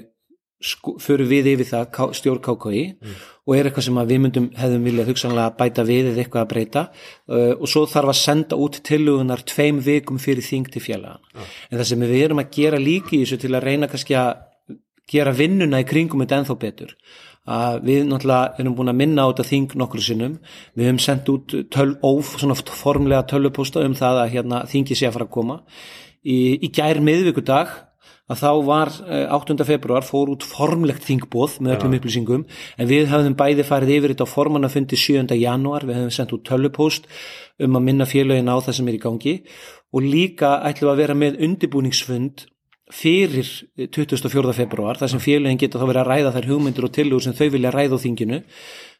[0.60, 2.84] sko, fyrir við yfir það stjórn KKI
[3.48, 6.82] og er eitthvað sem við myndum hefðum viljað hugsanlega bæta við eða eitthvað að breyta.
[7.24, 11.46] Uh, og svo þarf að senda út tillögunar tveim vikum fyrir þing til félagana.
[11.70, 14.44] En það sem við erum að gera líki í þessu til að reyna kannski að
[15.08, 16.92] gera vinnuna í kringum þetta ennþá betur
[17.48, 20.34] að við náttúrulega erum búin að minna á þetta þing nokkru sinnum.
[20.76, 25.08] Við höfum sendt út töl, óf, svona formlega tölvupósta um það að hérna, þingi sé
[25.08, 25.60] að fara að koma.
[26.28, 27.72] Í, í gær miðvikudag
[28.28, 29.56] að þá var eh, 8.
[29.68, 32.44] februar fór út formlegt þingbóð með öllum upplýsingum
[32.76, 35.24] en við hafðum bæði farið yfir þetta á formannafundi 7.
[35.40, 37.08] janúar, við höfum sendt út tölvupóst
[37.64, 39.34] um að minna félögin á það sem er í gangi
[39.92, 42.46] og líka ætlum að vera með undibúningsfund
[42.92, 44.52] fyrir 24.
[44.56, 47.48] februar þar sem félögin geta þá verið að ræða þær hugmyndir og tillögur sem þau
[47.52, 48.38] vilja ræða á þinginu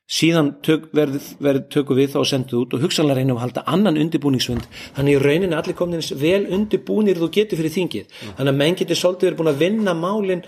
[0.09, 3.67] síðan tök, verð, verð, tökum við þá og sendum út og hugsanlega reynum að halda
[3.69, 4.65] annan undirbúningsfund.
[4.97, 8.17] Þannig í rauninni allir komin eins vel undirbúnir þú getur fyrir þingið.
[8.39, 10.43] Þannig að menn getur svolítið verið búin að vinna málin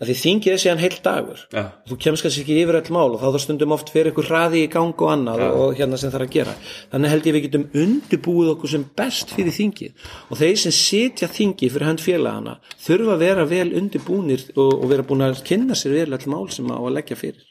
[0.00, 1.40] að því þingið er síðan heil dagur.
[1.52, 1.64] Já.
[1.90, 4.70] þú kemst kannski ekki yfir all mál og þá stundum oft fyrir ykkur hraði í
[4.72, 6.54] gang og annað og hérna sem þarf að gera.
[6.94, 10.08] Þannig held ég við getum undirbúið okkur sem best fyrir þingið.
[10.30, 14.90] Og þeir sem sitja þingið fyrir hönd félagana þurfa að vera vel undirbúnir og, og
[14.94, 17.49] vera búin að kynna sér vel all mál sem á að leggja fyrir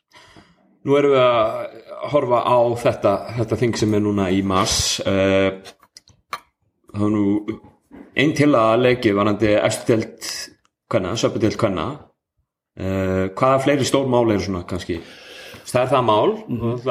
[0.90, 1.74] Nú erum við að
[2.10, 4.78] horfa á þetta, þetta þing sem er núna í mars.
[5.06, 5.60] Uh,
[6.90, 7.26] það er nú
[8.18, 10.30] einn til að leiki varandi eftirdelt
[10.90, 14.98] hvenna, söpudelt hvenna uh, hvaða fleiri stór mál eru svona kannski
[15.70, 16.34] það er það mál.
[16.60, 16.90] Og,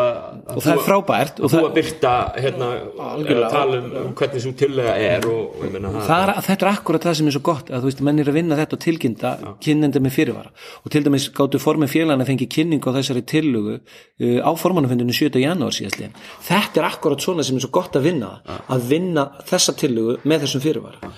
[0.54, 2.70] og það er frábært og þú að byrta hérna,
[3.08, 6.72] að tala um, um hvernig svo tillega er og, og meina það er, þetta er
[6.72, 8.84] akkurat það sem er svo gott að þú veist, menn er að vinna þetta og
[8.84, 10.54] tilkynnta kynnenda með fyrirvara.
[10.84, 15.14] Og til dæmis gáttu formin félagana að fengi kynning á þessari tillugu uh, á formannafundinu
[15.14, 15.32] 7.
[15.42, 16.16] janúar síðastliðin
[16.48, 18.30] þetta er akkurat svona sem er svo gott að vinna
[18.68, 21.12] að vinna þessa tillugu með þessum fyrirvara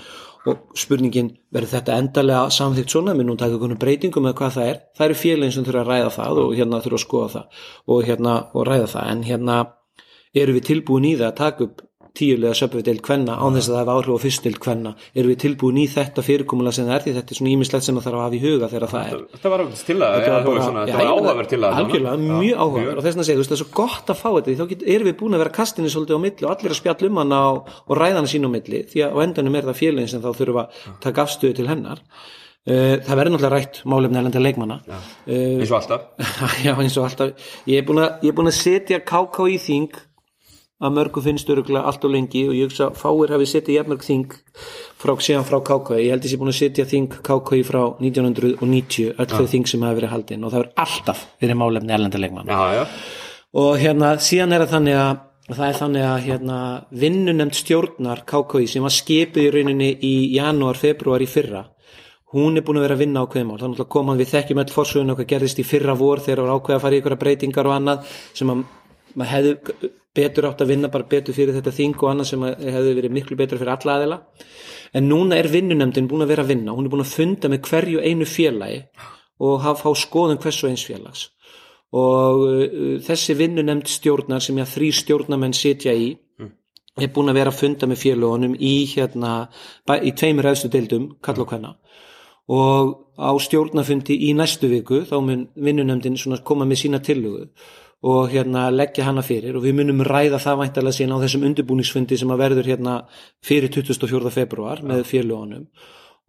[0.49, 3.15] og spurningin verður þetta endalega samþýtt svona?
[3.17, 4.81] Með nú taka einhvern breytingum eða hvað það er?
[4.97, 8.09] Það eru félagin sem þurfa að ræða það og hérna þurfa að skoða það og
[8.09, 9.11] hérna og ræða það.
[9.13, 9.59] En hérna
[10.43, 11.85] eru við tilbúin í það að taka upp
[12.17, 14.93] tíulega söpvitild kvenna án þess að það hef áhrif á fyrstild kvenna.
[15.15, 17.05] Eru við tilbúin í þetta fyrirkomulega sem það er?
[17.05, 19.23] Því þetta er svona ímislegt sem það þarf að hafa í huga þegar það er.
[19.35, 22.97] Þetta var til að Þetta var áhugaverð til að mjög áhugaverð.
[22.97, 25.11] og þess vegna segja, þú veist, það er svo gott að fá þetta þá erum
[25.11, 27.97] við búin að vera kastinni svolítið á milli og allir að spjalla um hana og,
[28.01, 31.01] ræðana sín á milli því að á endanum er það félagin sem þá þurfa að
[31.05, 32.05] taka afstöðu til hennar.
[32.69, 34.77] Uh, það verður náttúrulega rætt málefni elenda leikmanna.
[35.25, 36.03] Uh, eins og alltaf.
[36.67, 37.47] Já eins og alltaf.
[37.71, 39.97] Ég er búin að, ég er búin að setja KK í þing
[40.81, 44.37] að mörgu finnst öruglega allt og lengi og ég hugsa fáir hafi setið jafnmörg þing
[45.01, 47.81] frá, síðan frá KK ég held að ég sé búin að setja þing KK frá
[48.01, 51.97] 1990 öll þau þing sem hafi verið haldin og það er alltaf verið málefni
[52.79, 52.87] já,
[53.61, 55.13] og hérna síðan er það þannig að
[55.51, 56.57] það er þannig að hérna
[57.05, 61.67] vinnunemt stjórnar KKI sem var skipið í rauninni í janúar, februar í fyrra
[62.31, 64.73] hún er búin að vera að vinna á kveðmál þannig að koma við þekkjum öll
[64.73, 67.75] forsögun okkar gerðist í fyrra vor þegar var ákveða að fara í ykkur breytingar og
[67.75, 68.61] annað sem að
[69.15, 72.95] maður hefði betur átt að vinna bara betur fyrir þetta þing og annað sem hefði
[72.99, 74.19] verið miklu betur fyrir alla aðila.
[74.95, 76.75] En núna er vinnunemndin búin að vera að vinna.
[76.75, 78.81] Hún er búin að funda með hverju einu félagi
[79.41, 81.29] og hafa fá skoðun hvers og eins félags.
[81.95, 86.13] Og uh, þessi vinnunemnd stjórnar sem að þrý stjórnamenn sitja í
[87.01, 89.47] er búin að vera að funda með félagunum í hérna,
[90.03, 91.77] í tveimur ræðstu deildum, kall og hvenna
[92.51, 97.47] og á stjórnafundi í næstu viku þá mun vinnunemndin svona koma með sína tillögu
[98.01, 102.17] og hérna leggja hana fyrir og við munum ræða það væntalega síðan á þessum undirbúningsfundi
[102.21, 102.95] sem að verður hérna
[103.45, 104.33] fyrir 24.
[104.33, 105.67] februar með félagunum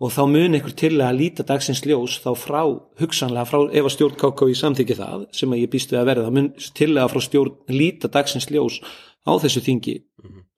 [0.01, 2.61] og þá mun einhver til að líta dagsins ljós þá frá,
[2.99, 6.09] hugsanlega frá ef að stjórn KK í samþykki það sem að ég býst við að
[6.09, 6.51] verða, þá mun
[6.81, 8.81] til að frá stjórn líta dagsins ljós
[9.21, 9.95] á þessu þingi.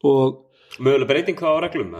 [0.07, 1.93] Og möguleg breyting þá á reglum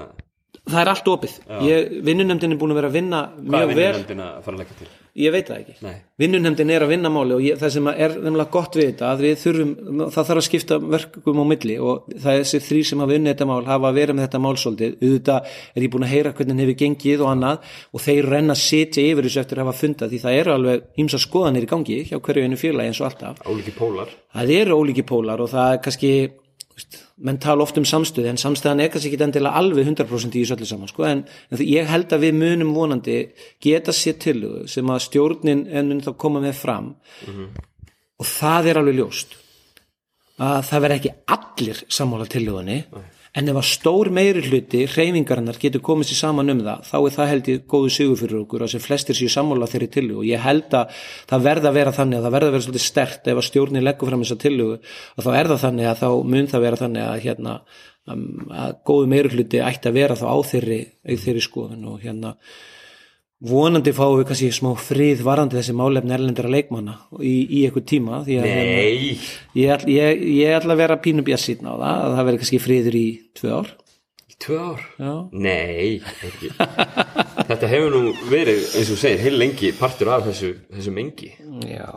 [0.64, 1.40] það er allt opið.
[1.68, 3.80] Ég, vinnunemndin er búin að vera að vinna hvað er vel.
[3.84, 5.76] vinnunefndin að fara að leggja til ég veit það ekki.
[5.86, 5.98] Nei.
[6.18, 9.24] vinnunemndin er að vinna máli og ég, það sem er nefnilega gott við þetta að
[9.26, 9.74] við þurfum,
[10.14, 13.34] það þarf að skipta verkum á milli og það er þessi þrý sem hafa unnið
[13.34, 14.96] þetta mál hafa verið með þetta mál svolítið.
[15.04, 18.64] Auðvitað er ég búin að heyra hvernig hefur gengið og annað og þeir renna að
[18.64, 22.00] sitja yfir þessu eftir að hafa fundað því það eru alveg ímsa skoðanir í gangi
[22.10, 23.44] hjá hverju einu félagi eins og alltaf.
[23.50, 24.14] Ólíki pólar.
[24.34, 26.14] Það eru ólíki pólar og það er kannski
[27.24, 30.56] menn tala oft um samstöði en samstöðan er kannski ekki endilega alveg 100% í þessu
[30.58, 33.20] öllu saman sko, en, en ég held að við munum vonandi
[33.64, 34.40] geta sér til
[34.72, 36.94] sem að stjórnin en mun þá koma með fram.
[38.20, 39.38] Og það er alveg ljóst
[40.42, 42.80] að það verð ekki allir sammála tillögunni
[43.34, 47.14] en ef að stór meiri hluti hreyfingarinnar getur komið sér saman um það þá er
[47.16, 50.20] það held ég góðu sigur fyrir okkur að sem flestir séu sammála þeirri tillögu.
[50.22, 51.00] Og ég held að
[51.32, 53.88] það verða að vera þannig að það verða að vera svolítið stert ef að stjórnin
[53.88, 57.08] leggur fram þessa tillögu og þá er það þannig að þá mun það vera þannig
[57.08, 57.56] að hérna
[58.14, 62.36] að góðu meiri hluti ætti að vera þá á þeirri, þeirri skoðun og hérna
[63.44, 68.20] vonandi fáum við kannski smá frið varandi þessi málefni erlendara leikmanna í, í eitthvað tíma
[68.24, 69.18] því að nei,
[69.60, 72.62] ég, ætl- ég, ég ætla að vera pínu bjassinn á það að það verði kannski
[72.64, 73.06] friður í
[73.40, 73.72] tvö ár.
[74.32, 74.86] Í tvö ár?
[75.04, 75.14] Já.
[75.36, 75.90] nei,
[77.50, 81.34] þetta hefur nú verið, eins og segir, heil lengi partur af þessu, þessu mengi
[81.68, 81.90] Já.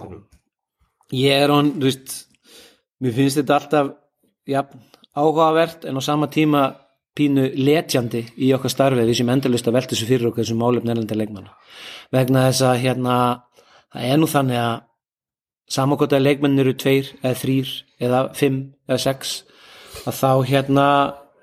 [1.15, 2.17] Ég er hann, þú veist
[3.05, 3.93] mér finnst þetta alltaf
[4.51, 4.65] ja,
[5.15, 6.65] áhugavert en á sama tíma
[7.17, 10.93] pínu letjandi í okkar starfi við sem endalist að velta þessu fyrir okkur þessum málefni
[10.93, 11.55] erlenda leikmanna.
[12.13, 13.17] Vegna þess að hérna
[13.93, 14.75] það er nú þannig að
[15.77, 17.73] samakota leikmenn eru tveir eða þrýr
[18.07, 19.37] eða fimm eða sex
[20.07, 20.87] að þá hérna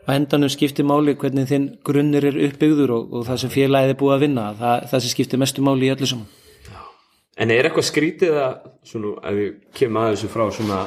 [0.03, 3.99] á endanum skiptir máli hvernig þinn grunnir er uppbyggður og, og það sem félagið er
[3.99, 6.31] búið að vinna það, það sem skiptir mestu máli í öllu saman.
[7.33, 10.81] En er eitthvað skrítið að, svona, ef við kemum að þessu frá svona,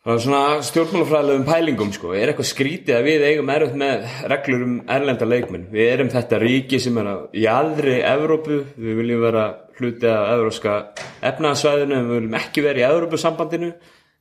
[0.00, 4.78] frá svona stjórnmálafræðilegum pælingum, sko, er eitthvað skrítið að við eigum erfitt með reglur um
[4.96, 5.66] erlenda leikmenn.
[5.74, 9.44] Við erum þetta ríki sem er í aðri Evrópu, við viljum vera
[9.80, 10.78] hluti af evróska
[11.32, 13.70] efnaðsvæðinu, við viljum ekki vera í Evrópusambandinu,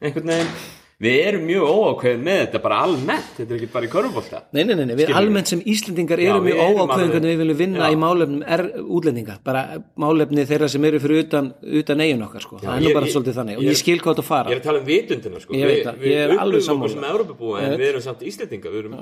[0.04, 0.54] einhvern veginn.
[1.00, 4.42] Við erum mjög óákveðin með þetta bara almennt, þetta er ekki bara í körfubólta.
[4.52, 4.96] Nei, nei, nei, nei.
[5.00, 7.94] við almennt sem Íslendingar Já, erum mjög erum alveg- hvernig við viljum vinna Já.
[7.96, 9.62] í málefnum er útlendinga, bara
[9.96, 12.60] málefni þeirra sem eru fyrir utan, utan eigin okkar sko.
[12.60, 14.56] það er nú bara ég- svolítið þannig og ég- ég skil hvað þetta fara Ég
[14.56, 15.54] er að tala um vitundina, sko.
[15.54, 18.96] Við- það, Við alveg upplifum okkur sem Evrópubúa, en við erum samt Íslendinga, við erum...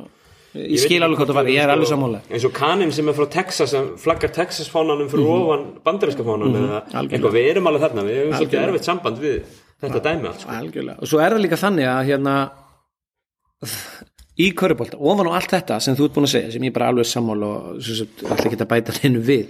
[0.53, 3.13] ég skil alveg hvað þetta fara, ég er alveg sammála eins og kanin sem er
[3.13, 6.93] frá Texas sem flaggar Texas fánanum fyrir ofan bandarinska fánanum eða Mhm.
[6.93, 7.09] algjörlega.
[7.17, 9.41] eitthvað, við erum alveg þarna við hefum svolítið erfitt samband við
[9.83, 10.59] þetta dæmi allt sko.
[10.97, 12.35] Og svo er það líka þannig að hérna
[14.37, 16.91] í körubólta, ofan á allt þetta sem þú ert búin að segja, sem ég bara
[16.91, 19.49] alveg sammál og alltaf geta bæta hennu við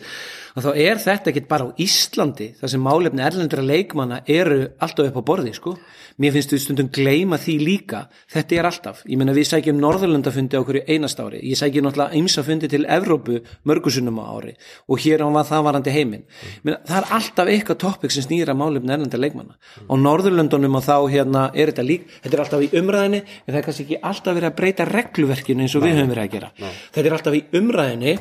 [0.58, 5.12] og þá er þetta ekki bara á Íslandi þar sem málefni erlendra leikmanna eru alltaf
[5.12, 5.76] upp á borði, sko.
[6.18, 7.99] Mér finnst við stundum gleyma því líka.
[8.34, 12.18] Þetta er alltaf, ég meina við sækjum Norðurlandafundi á hverju einast ári, ég sækjum náttúrulega
[12.18, 13.38] ymsa fundi til Evrópu
[13.70, 14.55] mörgusunum á ári.
[14.89, 16.26] Og hér á það varandi heiminn.
[16.66, 19.58] Meina, það er alltaf eitthvað topic sem snýra málefni erlendra leikmanna.
[19.86, 23.60] Á Norðurlöndunum og þá hérna er þetta lík þetta er alltaf í umræðinni, en það
[23.60, 26.51] er kannski ekki alltaf verið að breyta regluverkinu eins og við höfum verið að gera.
[26.95, 28.16] Þetta er alltaf í umræðinni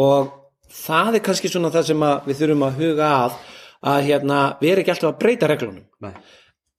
[0.00, 0.36] og
[0.70, 3.40] það er kannski svona það sem að við þurfum að huga að
[3.80, 5.88] að hérna, við erum ekki alltaf að breyta reglunum.
[6.04, 6.14] Nei.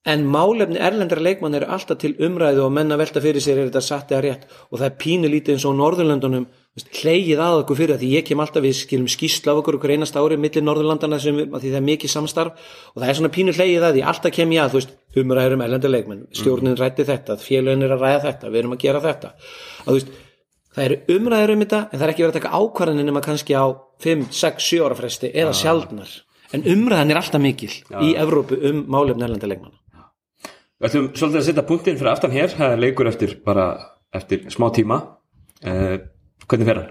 [0.02, 3.82] en málefni erlendra leikmann eru alltaf til umræðu og menna velta fyrir sér er þetta
[3.86, 4.48] satt eða rétt?
[4.72, 8.02] Og það er pínu lítið eins og á Norðurlöndunum veist, hleyið að okkur fyrir það
[8.02, 11.38] því ég kem alltaf við skilum skýrslu af okkur okkur einast ári millir Norðurlandana sem
[11.44, 12.66] að því það er mikið samstarf.
[12.96, 15.54] Og það er svona pínu hleyið að því alltaf kem ég að þú veist, umræður
[15.54, 19.06] um erlendra leikmenn stjórnin rætti þetta, félagin er að ræða þetta við erum að gera
[19.06, 19.34] þetta.
[19.36, 20.14] Að, þú veist,
[20.72, 23.56] það eru umræður um þetta en það er ekki verið að taka ákvarðanir nema kannski
[23.56, 23.66] á
[24.02, 26.12] 5, 6, 7 ára fresti eða sjaldnar.
[26.52, 27.70] En umræðan er alltaf mikil
[28.04, 29.78] í Evrópu um málefni erlenda leikmanna.
[30.82, 32.50] Við ætlum svolítið að setja punktinn fyrir aftan hér.
[32.52, 33.66] Það er leikur eftir bara
[34.12, 34.98] eftir smá tíma.
[35.62, 36.00] Uh,
[36.50, 36.90] hvernig fer hann?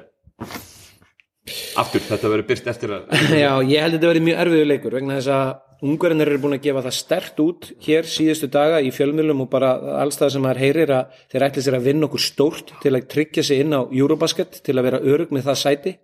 [1.81, 3.11] Aftur, þetta verður byrst eftir að
[3.43, 5.51] Já, ég held að þetta verið mjög erfiður leikur vegna þess að
[5.81, 9.71] ungverðinir eru búin að gefa það stert út hér síðustu daga í fjölmjölum og bara
[10.01, 13.45] allstað sem maður heyrir að þeir ætli sér að vinna okkur stórt til að tryggja
[13.47, 15.95] sig inn á Eurobasket til að vera örug með það sæti.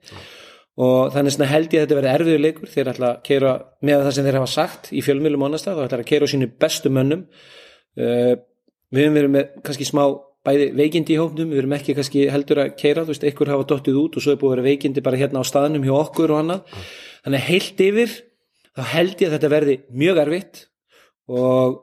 [0.77, 2.69] Og þannig svona held ég að þetta verið erfiður leikur.
[2.69, 6.07] Þeir ætla að keira með það sem þeir hafa sagt í fjölmjölum og ætla að
[6.09, 7.23] keira á sínu bestu mönnum.
[7.97, 8.33] Uh,
[8.93, 10.03] við höfum verið með kannski smá
[10.47, 13.67] bæði veikindi í hópnum, við erum ekki kannski heldur að keira, þú veist, einhver hafa
[13.67, 16.33] dottið út og svo er búið að vera veikindi bara hérna á staðnum hjá okkur
[16.33, 16.77] og annað,
[17.25, 18.13] þannig að heilt yfir
[18.77, 20.63] þá held ég að þetta verði mjög erfitt
[21.33, 21.79] og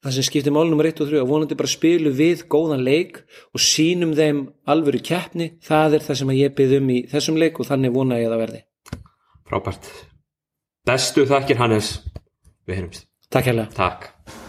[0.00, 3.22] það sem skiptir mál nummer 1 og 3 og vonandi bara spilu við góðan leik
[3.54, 7.40] og sínum þeim alvöru keppni, það er það sem að ég byrð um í þessum
[7.40, 8.62] leik og þannig vona ég að það verði.
[9.50, 9.90] Frábært.
[10.88, 11.96] Bestu þakkir Hannes.
[12.66, 13.10] Við heyrumst.
[13.30, 13.74] Takk hérlega.
[13.76, 14.39] Takk